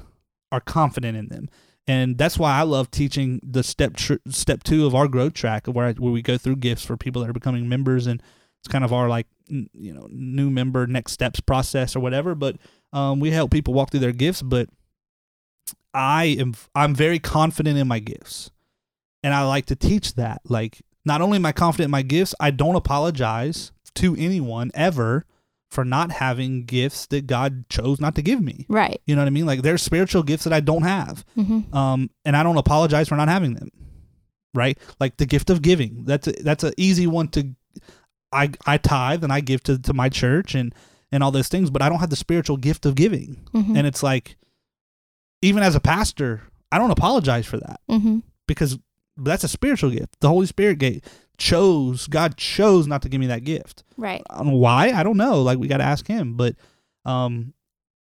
[0.50, 1.48] are confident in them.
[1.86, 5.66] And that's why I love teaching the step tr- step two of our growth track,
[5.66, 8.22] where I, where we go through gifts for people that are becoming members, and
[8.60, 12.34] it's kind of our like n- you know new member next steps process or whatever.
[12.34, 12.56] But
[12.92, 14.42] um, we help people walk through their gifts.
[14.42, 14.68] But
[15.92, 18.52] I am I'm very confident in my gifts,
[19.24, 20.40] and I like to teach that.
[20.44, 25.26] Like not only am I confident in my gifts, I don't apologize to anyone ever
[25.72, 28.66] for not having gifts that God chose not to give me.
[28.68, 29.00] Right.
[29.06, 29.46] You know what I mean?
[29.46, 31.24] Like there's spiritual gifts that I don't have.
[31.36, 31.74] Mm-hmm.
[31.74, 33.70] Um and I don't apologize for not having them.
[34.54, 34.78] Right?
[35.00, 36.04] Like the gift of giving.
[36.04, 37.54] That's a, that's an easy one to
[38.30, 40.74] I I tithe and I give to to my church and
[41.10, 43.40] and all those things, but I don't have the spiritual gift of giving.
[43.54, 43.76] Mm-hmm.
[43.76, 44.36] And it's like
[45.40, 48.18] even as a pastor, I don't apologize for that mm-hmm.
[48.46, 48.78] because
[49.16, 50.20] that's a spiritual gift.
[50.20, 51.02] The Holy Spirit gave
[51.38, 53.84] chose God chose not to give me that gift.
[53.96, 54.22] Right.
[54.30, 55.42] Um, why I don't know.
[55.42, 56.34] Like we got to ask him.
[56.34, 56.56] But
[57.04, 57.54] um,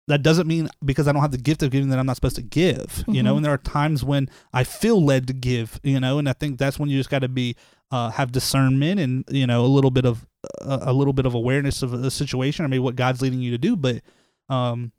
[0.08, 2.36] that doesn't mean because I don't have the gift of giving that I'm not supposed
[2.36, 3.02] to give.
[3.08, 3.36] You know, Mhm.
[3.38, 5.80] and there are times when I feel led to give.
[5.82, 7.56] You know, and I think that's when you just got to be
[7.90, 10.26] uh, have discernment and you know a little bit of
[10.60, 13.50] uh, a little bit of awareness of the situation or maybe what God's leading you
[13.52, 13.76] to do.
[13.76, 14.02] But
[14.48, 14.92] um,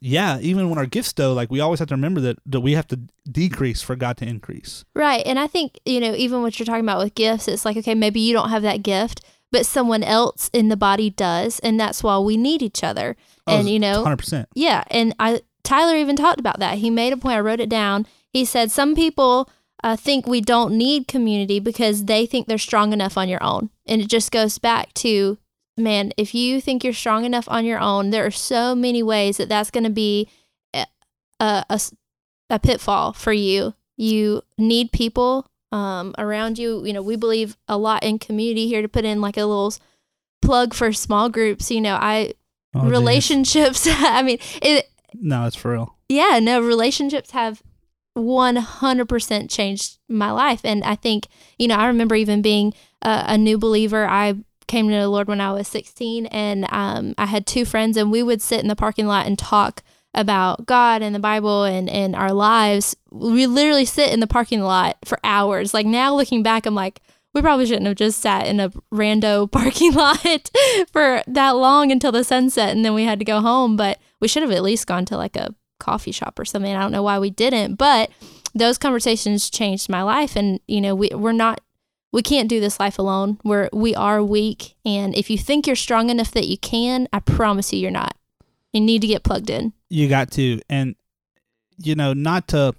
[0.00, 2.72] yeah, even when our gifts though, like we always have to remember that that we
[2.74, 4.84] have to decrease for God to increase.
[4.94, 5.24] Right.
[5.26, 7.94] And I think, you know, even what you're talking about with gifts, it's like, okay,
[7.94, 9.22] maybe you don't have that gift,
[9.52, 11.58] but someone else in the body does.
[11.60, 13.16] And that's why we need each other.
[13.46, 14.48] and, you know, hundred percent.
[14.54, 14.84] yeah.
[14.90, 16.78] And I, Tyler even talked about that.
[16.78, 18.06] He made a point, I wrote it down.
[18.32, 19.50] He said, some people
[19.82, 23.70] uh, think we don't need community because they think they're strong enough on your own.
[23.86, 25.38] And it just goes back to,
[25.80, 29.36] man, if you think you're strong enough on your own, there are so many ways
[29.38, 30.28] that that's going to be
[31.40, 31.64] a
[32.50, 33.74] a pitfall for you.
[33.96, 36.84] You need people um, around you.
[36.84, 39.72] You know, we believe a lot in community here to put in like a little
[40.42, 41.70] plug for small groups.
[41.70, 42.34] You know, I
[42.74, 43.86] Oh, relationships.
[43.90, 44.88] I mean, it.
[45.14, 45.96] No, it's for real.
[46.08, 47.62] Yeah, no, relationships have
[48.14, 51.26] one hundred percent changed my life, and I think
[51.58, 54.06] you know I remember even being a, a new believer.
[54.06, 54.36] I
[54.66, 58.10] came to the Lord when I was sixteen, and um, I had two friends, and
[58.10, 59.82] we would sit in the parking lot and talk
[60.14, 62.96] about God and the Bible and, and our lives.
[63.10, 65.72] We literally sit in the parking lot for hours.
[65.72, 67.00] Like now looking back, I'm like,
[67.32, 70.50] we probably shouldn't have just sat in a rando parking lot
[70.92, 73.76] for that long until the sunset and then we had to go home.
[73.76, 76.74] But we should have at least gone to like a coffee shop or something.
[76.74, 78.10] I don't know why we didn't, but
[78.54, 80.36] those conversations changed my life.
[80.36, 81.60] And, you know, we, we're not,
[82.12, 83.38] we can't do this life alone.
[83.44, 84.74] We're, we are weak.
[84.84, 88.16] And if you think you're strong enough that you can, I promise you, you're not.
[88.72, 89.72] You need to get plugged in.
[89.88, 90.94] You got to, and
[91.78, 92.74] you know, not to.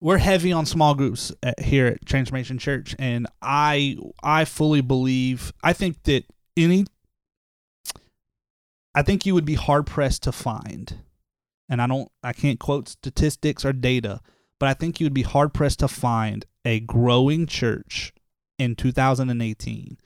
[0.00, 5.52] We're heavy on small groups at, here at Transformation Church, and I I fully believe.
[5.62, 6.24] I think that
[6.56, 6.86] any.
[8.94, 10.94] I think you would be hard pressed to find,
[11.68, 12.10] and I don't.
[12.22, 14.20] I can't quote statistics or data,
[14.58, 18.14] but I think you would be hard pressed to find a growing church
[18.58, 19.98] in 2018.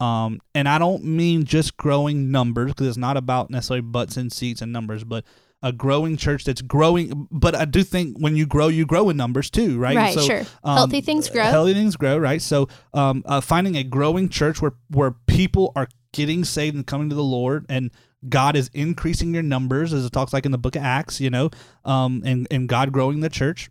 [0.00, 4.32] Um, and I don't mean just growing numbers because it's not about necessarily butts and
[4.32, 5.24] seats and numbers, but
[5.62, 7.26] a growing church that's growing.
[7.30, 9.96] But I do think when you grow, you grow in numbers too, right?
[9.96, 10.42] Right, So, sure.
[10.62, 11.44] um, Healthy things grow.
[11.44, 12.42] Healthy things grow, right?
[12.42, 17.08] So, um, uh, finding a growing church where where people are getting saved and coming
[17.08, 17.90] to the Lord, and
[18.28, 21.30] God is increasing your numbers, as it talks like in the Book of Acts, you
[21.30, 21.50] know,
[21.84, 23.70] um, and and God growing the church,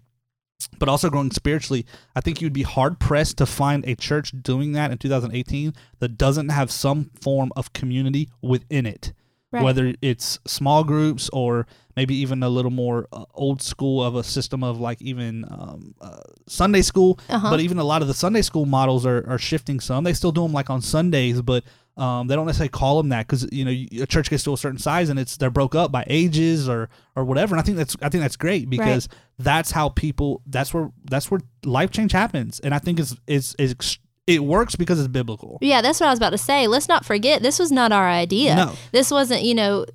[0.80, 1.86] but also growing spiritually.
[2.16, 6.18] I think you'd be hard pressed to find a church doing that in 2018 that
[6.18, 9.14] doesn't have some form of community within it
[9.54, 9.64] Right.
[9.64, 14.24] whether it's small groups or maybe even a little more uh, old school of a
[14.24, 17.20] system of like even um, uh, Sunday school.
[17.30, 17.52] Uh-huh.
[17.52, 20.06] But even a lot of the Sunday school models are, are shifting some.
[20.06, 21.64] They still do them like on Sundays, but
[21.96, 24.58] um, they don't necessarily call them that because you know a church gets to a
[24.58, 27.54] certain size and it's they're broke up by ages or or whatever.
[27.54, 31.30] And I think that's I think that's great because that's how people that's where that's
[31.30, 32.60] where life change happens.
[32.60, 35.58] And I think it's it's, it's it works because it's biblical.
[35.62, 36.66] Yeah, that's what I was about to say.
[36.68, 38.56] Let's not forget, this was not our idea.
[38.56, 38.74] No.
[38.94, 39.86] This wasn't, you know,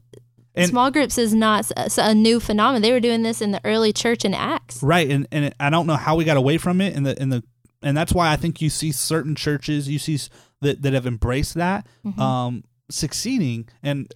[0.54, 2.82] And- small groups is not a new phenomenon.
[2.82, 4.82] They were doing this in the early church in Acts.
[4.82, 7.30] right and and i don't know how we got away from it in the in
[7.30, 7.42] the
[7.82, 10.18] and that's why i think you see certain churches you see
[10.60, 12.20] that that have embraced that Mm-hmm.
[12.20, 14.10] um succeeding and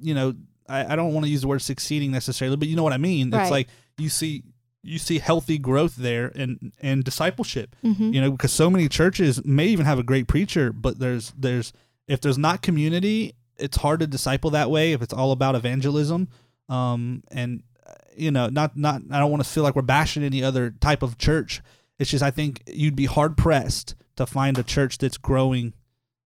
[0.00, 0.34] you know
[0.68, 2.96] i, I don't want to use the word succeeding necessarily but you know what i
[2.98, 3.42] mean Right.
[3.42, 4.42] it's like you see
[4.82, 8.14] you see healthy growth there and and discipleship Mhm.
[8.14, 11.72] you know because so many churches may even have a great preacher but there's there's
[12.08, 16.28] if there's not community it's hard to disciple that way if it's all about evangelism
[16.68, 20.22] um and uh, you know not not i don't want to feel like we're bashing
[20.24, 21.60] any other type of church
[21.98, 25.72] it's just i think you'd be hard pressed to find a church that's growing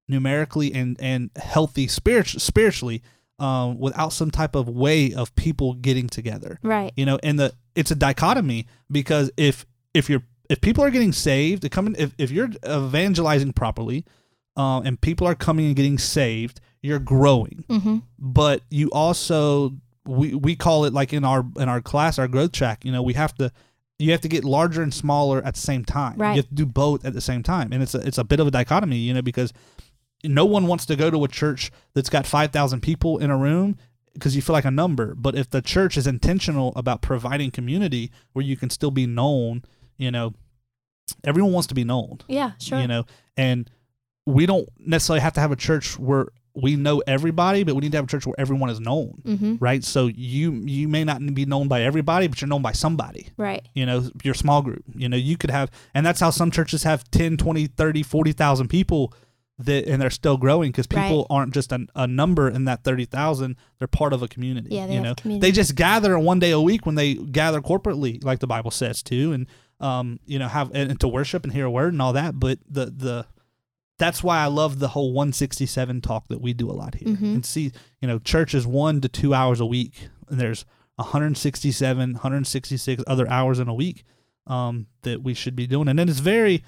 [0.08, 3.02] numerically and and healthy spirit, spiritually
[3.38, 6.92] um without some type of way of people getting together Right.
[6.96, 11.12] you know and the it's a dichotomy because if if you're if people are getting
[11.12, 14.04] saved coming if, if you're evangelizing properly
[14.56, 17.98] um, and people are coming and getting saved you're growing Mm-hmm.
[18.18, 19.74] but you also
[20.06, 23.02] we we call it like in our in our class our growth track you know
[23.02, 23.52] we have to
[24.00, 26.30] you have to get larger and smaller at the same time Right.
[26.30, 28.40] you have to do both at the same time and it's a, it's a bit
[28.40, 29.52] of a dichotomy you know because
[30.24, 33.76] no one wants to go to a church that's got 5000 people in a room
[34.14, 38.10] because you feel like a number but if the church is intentional about providing community
[38.32, 39.62] where you can still be known
[39.96, 40.34] you know
[41.24, 42.80] everyone wants to be known Yeah, sure.
[42.80, 43.04] you know
[43.36, 43.70] and
[44.26, 47.92] we don't necessarily have to have a church where we know everybody but we need
[47.92, 49.54] to have a church where everyone is known mm-hmm.
[49.60, 53.28] right so you you may not be known by everybody but you're known by somebody
[53.36, 53.66] Right.
[53.74, 56.82] you know your small group you know you could have and that's how some churches
[56.82, 59.12] have 10 20 30 40,000 people
[59.58, 61.36] that and they're still growing because people Right.
[61.36, 64.94] aren't just a, a number in that 30,000 they're part of a community Yeah, they
[64.94, 65.46] you know community.
[65.46, 69.02] they just gather one day a week when they gather corporately like the bible says
[69.02, 69.46] too and
[69.78, 72.40] um you know have and, and to worship and hear a word and all that
[72.40, 73.26] but the the
[74.00, 77.34] that's why I love the whole 167 talk that we do a lot here Mhm.
[77.34, 77.70] and see
[78.00, 80.64] you know church is one to two hours a week and there's
[81.24, 84.04] 167 166 other hours in a week
[84.46, 86.64] um that we should be doing and then it's very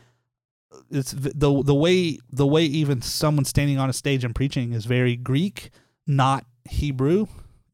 [0.90, 4.84] it's the the way the way even someone standing on a stage and preaching is
[4.84, 5.70] very Greek
[6.06, 7.26] not Hebrew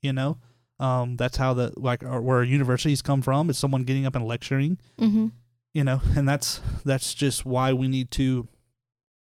[0.03, 0.39] you know
[0.81, 4.25] um that's how the like our, where universities come from is someone getting up and
[4.25, 5.27] lecturing Mm-hmm.
[5.75, 8.47] you know and that's that's just why we need to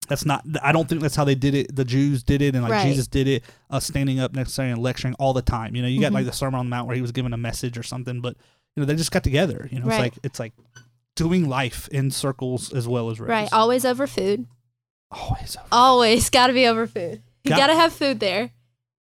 [0.08, 2.62] that's not i don't think that's how they did it the jews did it and
[2.62, 2.86] like Right.
[2.86, 5.88] jesus did it uh, standing up next necessarily and lecturing all the time you know
[5.88, 6.16] you got Mhm.
[6.16, 8.36] like the sermon on the mount where he was giving a message or something but
[8.74, 9.94] you know they just got together you know Right.
[9.94, 10.52] it's like it's like
[11.14, 13.28] doing life in circles as well as rows.
[13.30, 13.48] Right.
[13.52, 14.46] Always over food.
[15.10, 17.22] always Always got to be over food.
[17.44, 18.50] You Got- got to have food there.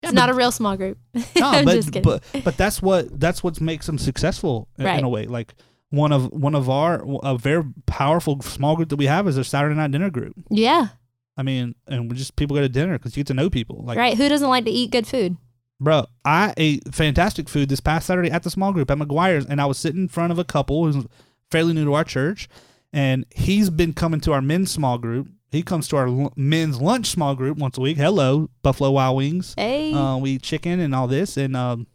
[0.01, 0.97] Yeah, it's not a real small group.
[1.13, 1.21] no,
[1.65, 5.25] but, but but that's what that's what makes them successful in, in a way.
[5.25, 5.53] Like
[5.89, 9.43] one of one of our a very powerful small group that we have is a
[9.43, 10.35] Saturday night dinner group.
[10.49, 10.89] yeah.
[11.37, 13.81] I mean, and we just people go to dinner because you get to know people.
[13.85, 14.17] Like, right.
[14.17, 15.37] Who doesn't like to eat good food?
[15.79, 19.61] bro, I ate fantastic food this past Saturday at the small group at McGuire's, and
[19.61, 21.05] I was sitting in front of a couple who's
[21.49, 22.49] fairly new to our church,
[22.91, 25.29] and he's been coming to our men's small group.
[25.51, 27.95] He comes to our l- men's lunch small group once a week.
[27.97, 29.53] Hello, Buffalo Wild Wings.
[29.57, 29.93] Hey.
[29.93, 31.87] Uh, we eat chicken and all this, and um,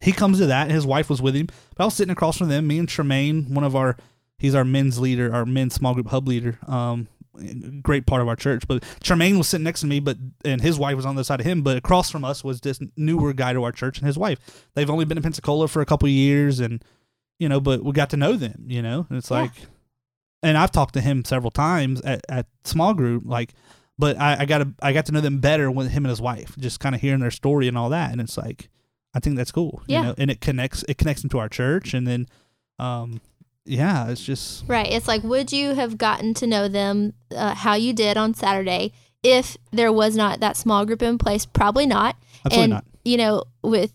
[0.00, 0.70] he comes to that.
[0.70, 2.66] His wife was with him, but I was sitting across from them.
[2.66, 3.96] Me and Tremaine, one of our,
[4.38, 6.58] he's our men's leader, our men's small group hub leader.
[6.66, 7.08] Um,
[7.82, 8.64] great part of our church.
[8.66, 11.40] But Tremaine was sitting next to me, but and his wife was on the side
[11.40, 11.62] of him.
[11.62, 14.66] But across from us was this newer guy to our church and his wife.
[14.74, 16.84] They've only been in Pensacola for a couple of years, and
[17.38, 18.64] you know, but we got to know them.
[18.66, 19.42] You know, and it's Yeah.
[19.42, 19.52] like,
[20.42, 23.54] and I've talked to him several times at, at small group, like
[24.00, 26.20] but I, I got to I got to know them better with him and his
[26.20, 28.68] wife, just kind of hearing their story and all that, and it's like
[29.14, 29.98] I think that's cool, Yeah.
[30.00, 32.26] you know, and it connects it connects them to our church, and then,
[32.78, 33.20] um,
[33.64, 34.86] yeah, it's just Right.
[34.90, 38.92] It's like, would you have gotten to know them uh, how you did on Saturday
[39.22, 41.44] if there was not that small group in place?
[41.46, 42.16] Probably not.
[42.44, 42.84] absolutely and not.
[43.04, 43.92] you know, with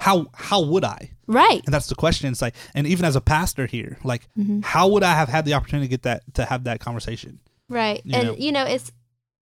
[0.00, 1.10] How how would I?
[1.28, 2.30] right, And that's the question.
[2.30, 4.62] It's like, and even as a pastor here, like, Mhm.
[4.64, 7.40] how would I have had the opportunity to get that to have that conversation?
[7.68, 8.34] right, You and know.
[8.36, 8.92] you know, it's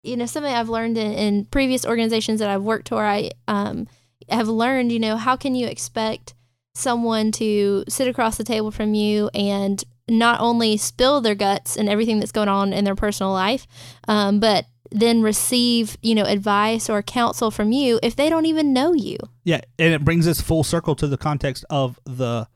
[0.04, 3.04] you know something I've learned in, in previous organizations that I've worked for.
[3.06, 3.88] I um
[4.30, 6.34] have learned, you know, how can you expect
[6.76, 11.90] someone to sit across the table from you and not only spill their guts and
[11.90, 13.68] everything that's going on in their personal life,
[14.08, 18.74] um, but then receive, you know, advice or counsel from you if they don't even
[18.74, 19.18] know you.
[19.44, 22.48] Yeah, and it brings us full circle to the context of the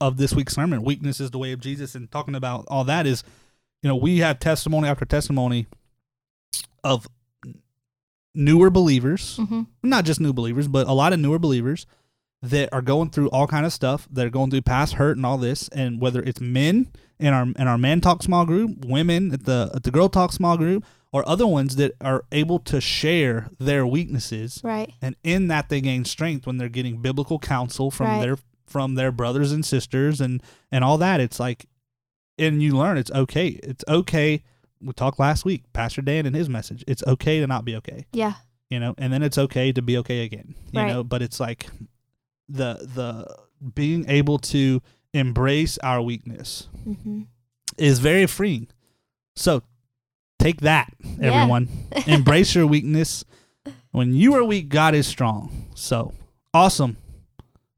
[0.00, 0.82] of this week's sermon.
[0.82, 3.22] Weakness is the way of Jesus, and talking about all that is,
[3.82, 5.66] you know, we have testimony after testimony
[6.82, 7.06] of
[8.34, 9.62] newer believers, Mm-hmm.
[9.82, 11.86] not just new believers, but a lot of newer believers
[12.42, 14.08] that are going through all kind of stuff.
[14.10, 17.42] That are going through past hurt and all this, and whether it's men in our
[17.42, 20.84] in our man talk small group, women at the at the girl talk small group,
[21.12, 24.92] or other ones that are able to share their weaknesses Right.
[25.02, 28.20] and in that they gain strength when they're getting biblical counsel from Right.
[28.22, 31.66] their from their brothers and sisters and and all that it's like
[32.38, 34.42] and you learn it's okay it's okay
[34.82, 38.06] we talked last week pastor dan and his message it's okay to not be okay
[38.12, 38.34] Yeah.
[38.70, 40.88] you know and then it's okay to be okay again you Right.
[40.92, 41.66] know but it's like
[42.48, 43.36] the the
[43.74, 44.80] being able to
[45.12, 47.22] embrace our weakness Mm-hmm.
[47.78, 48.68] is very freeing
[49.36, 49.62] so
[50.38, 51.32] take that Yeah.
[51.32, 51.68] everyone
[52.06, 53.24] embrace your weakness.
[53.92, 55.66] When you are weak, God is strong.
[55.74, 56.12] So
[56.54, 56.96] awesome.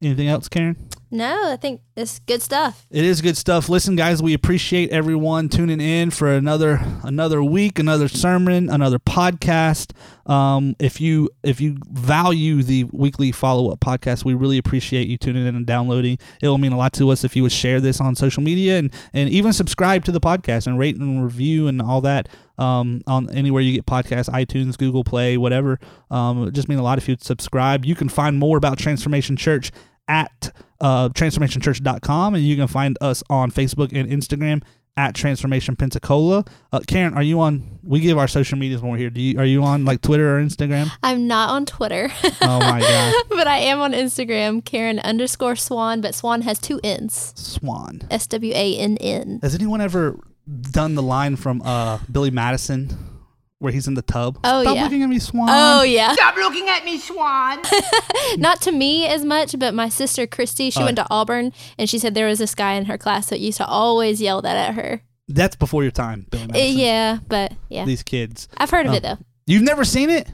[0.03, 0.76] Anything else, Karen?
[1.14, 2.86] No, I think it's good stuff.
[2.90, 3.68] It is good stuff.
[3.68, 9.92] Listen, guys, we appreciate everyone tuning in for another another week, another sermon, another podcast.
[10.24, 15.18] Um, if you if you value the weekly follow up podcast, we really appreciate you
[15.18, 16.16] tuning in and downloading.
[16.40, 18.78] It will mean a lot to us if you would share this on social media
[18.78, 23.02] and and even subscribe to the podcast and rate and review and all that um,
[23.06, 25.78] on anywhere you get podcasts, iTunes, Google Play, whatever.
[26.10, 27.84] Um, it just mean a lot if you'd subscribe.
[27.84, 29.72] You can find more about Transformation Church
[30.09, 34.62] at uh, transformationchurch.com and you can find us on Facebook and Instagram
[34.96, 36.44] at Transformation Pensacola.
[36.72, 37.78] Uh, Karen, are you on?
[37.82, 39.09] We give our social medias more here.
[39.11, 40.90] Do you are you on like Twitter or Instagram?
[41.03, 42.11] I'm not on Twitter.
[42.42, 46.78] Oh my god, but I am on Instagram, Karen underscore Swann, but Swann has two
[46.84, 47.32] N's.
[47.36, 48.03] Swann.
[48.11, 49.38] S W A N N.
[49.42, 50.18] Has anyone ever
[50.72, 52.98] done the line from uh, Billy Madison
[53.62, 54.38] where he's in the tub?
[54.44, 54.82] Oh, Stop yeah.
[54.84, 55.48] looking at me, Swan.
[55.50, 57.60] Oh yeah, Stop looking at me, Swan.
[58.36, 60.84] not to me as much, but my sister Christy, she Oh.
[60.84, 63.58] went to Auburn, and she said there was this guy in her class that used
[63.58, 65.02] to always yell that at her.
[65.28, 66.78] That's before your time, Billy Uh, Madison.
[66.78, 68.48] yeah, but yeah, These kids.
[68.58, 68.96] I've heard of Oh.
[68.96, 69.18] it though.
[69.46, 70.28] You've never seen it?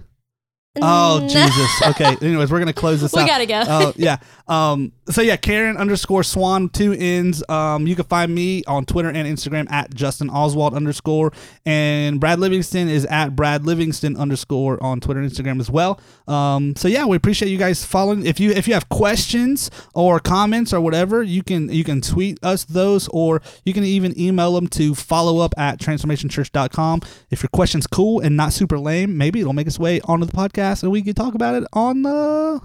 [0.83, 1.71] Oh Mm, Jesus.
[1.89, 2.17] Okay.
[2.27, 3.19] Anyways, we're gonna close this up.
[3.19, 3.29] we out.
[3.29, 3.63] gotta go.
[3.67, 4.19] Oh yeah.
[4.47, 4.93] Um.
[5.11, 7.43] So yeah, Karen underscore Swann two ends.
[7.49, 7.87] Um.
[7.87, 11.33] You can find me on Twitter and Instagram at Justin Oswald underscore,
[11.67, 16.01] and Brad Livingston is at Brad Livingston underscore on Twitter and Instagram as well.
[16.27, 16.75] Um.
[16.77, 18.25] So yeah, we appreciate you guys following.
[18.27, 22.39] If you if you have questions or comments or whatever, you can you can tweet
[22.43, 27.01] us those, or you can even email them to follow up at transformationchurch.com.
[27.31, 30.33] If your question's cool and not super lame, maybe it'll make its way onto the
[30.33, 32.61] podcast and we can talk about it on the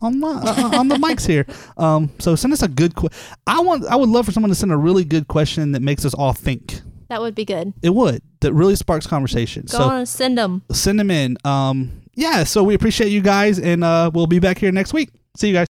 [0.00, 1.46] on the uh, on the mics here.
[1.76, 2.94] Um, so send us a good.
[2.96, 3.08] Que-
[3.46, 3.84] I want.
[3.86, 6.32] I would love for someone to send a really good question that makes us all
[6.32, 6.80] think.
[7.08, 7.72] that would be good.
[7.82, 8.22] It would.
[8.40, 9.62] That really sparks conversation.
[9.70, 10.62] Go so on, send them.
[10.72, 11.36] send them in.
[11.44, 12.42] Um, yeah.
[12.44, 15.10] So we appreciate you guys, and uh, we'll be back here next week.
[15.36, 15.66] See you guys.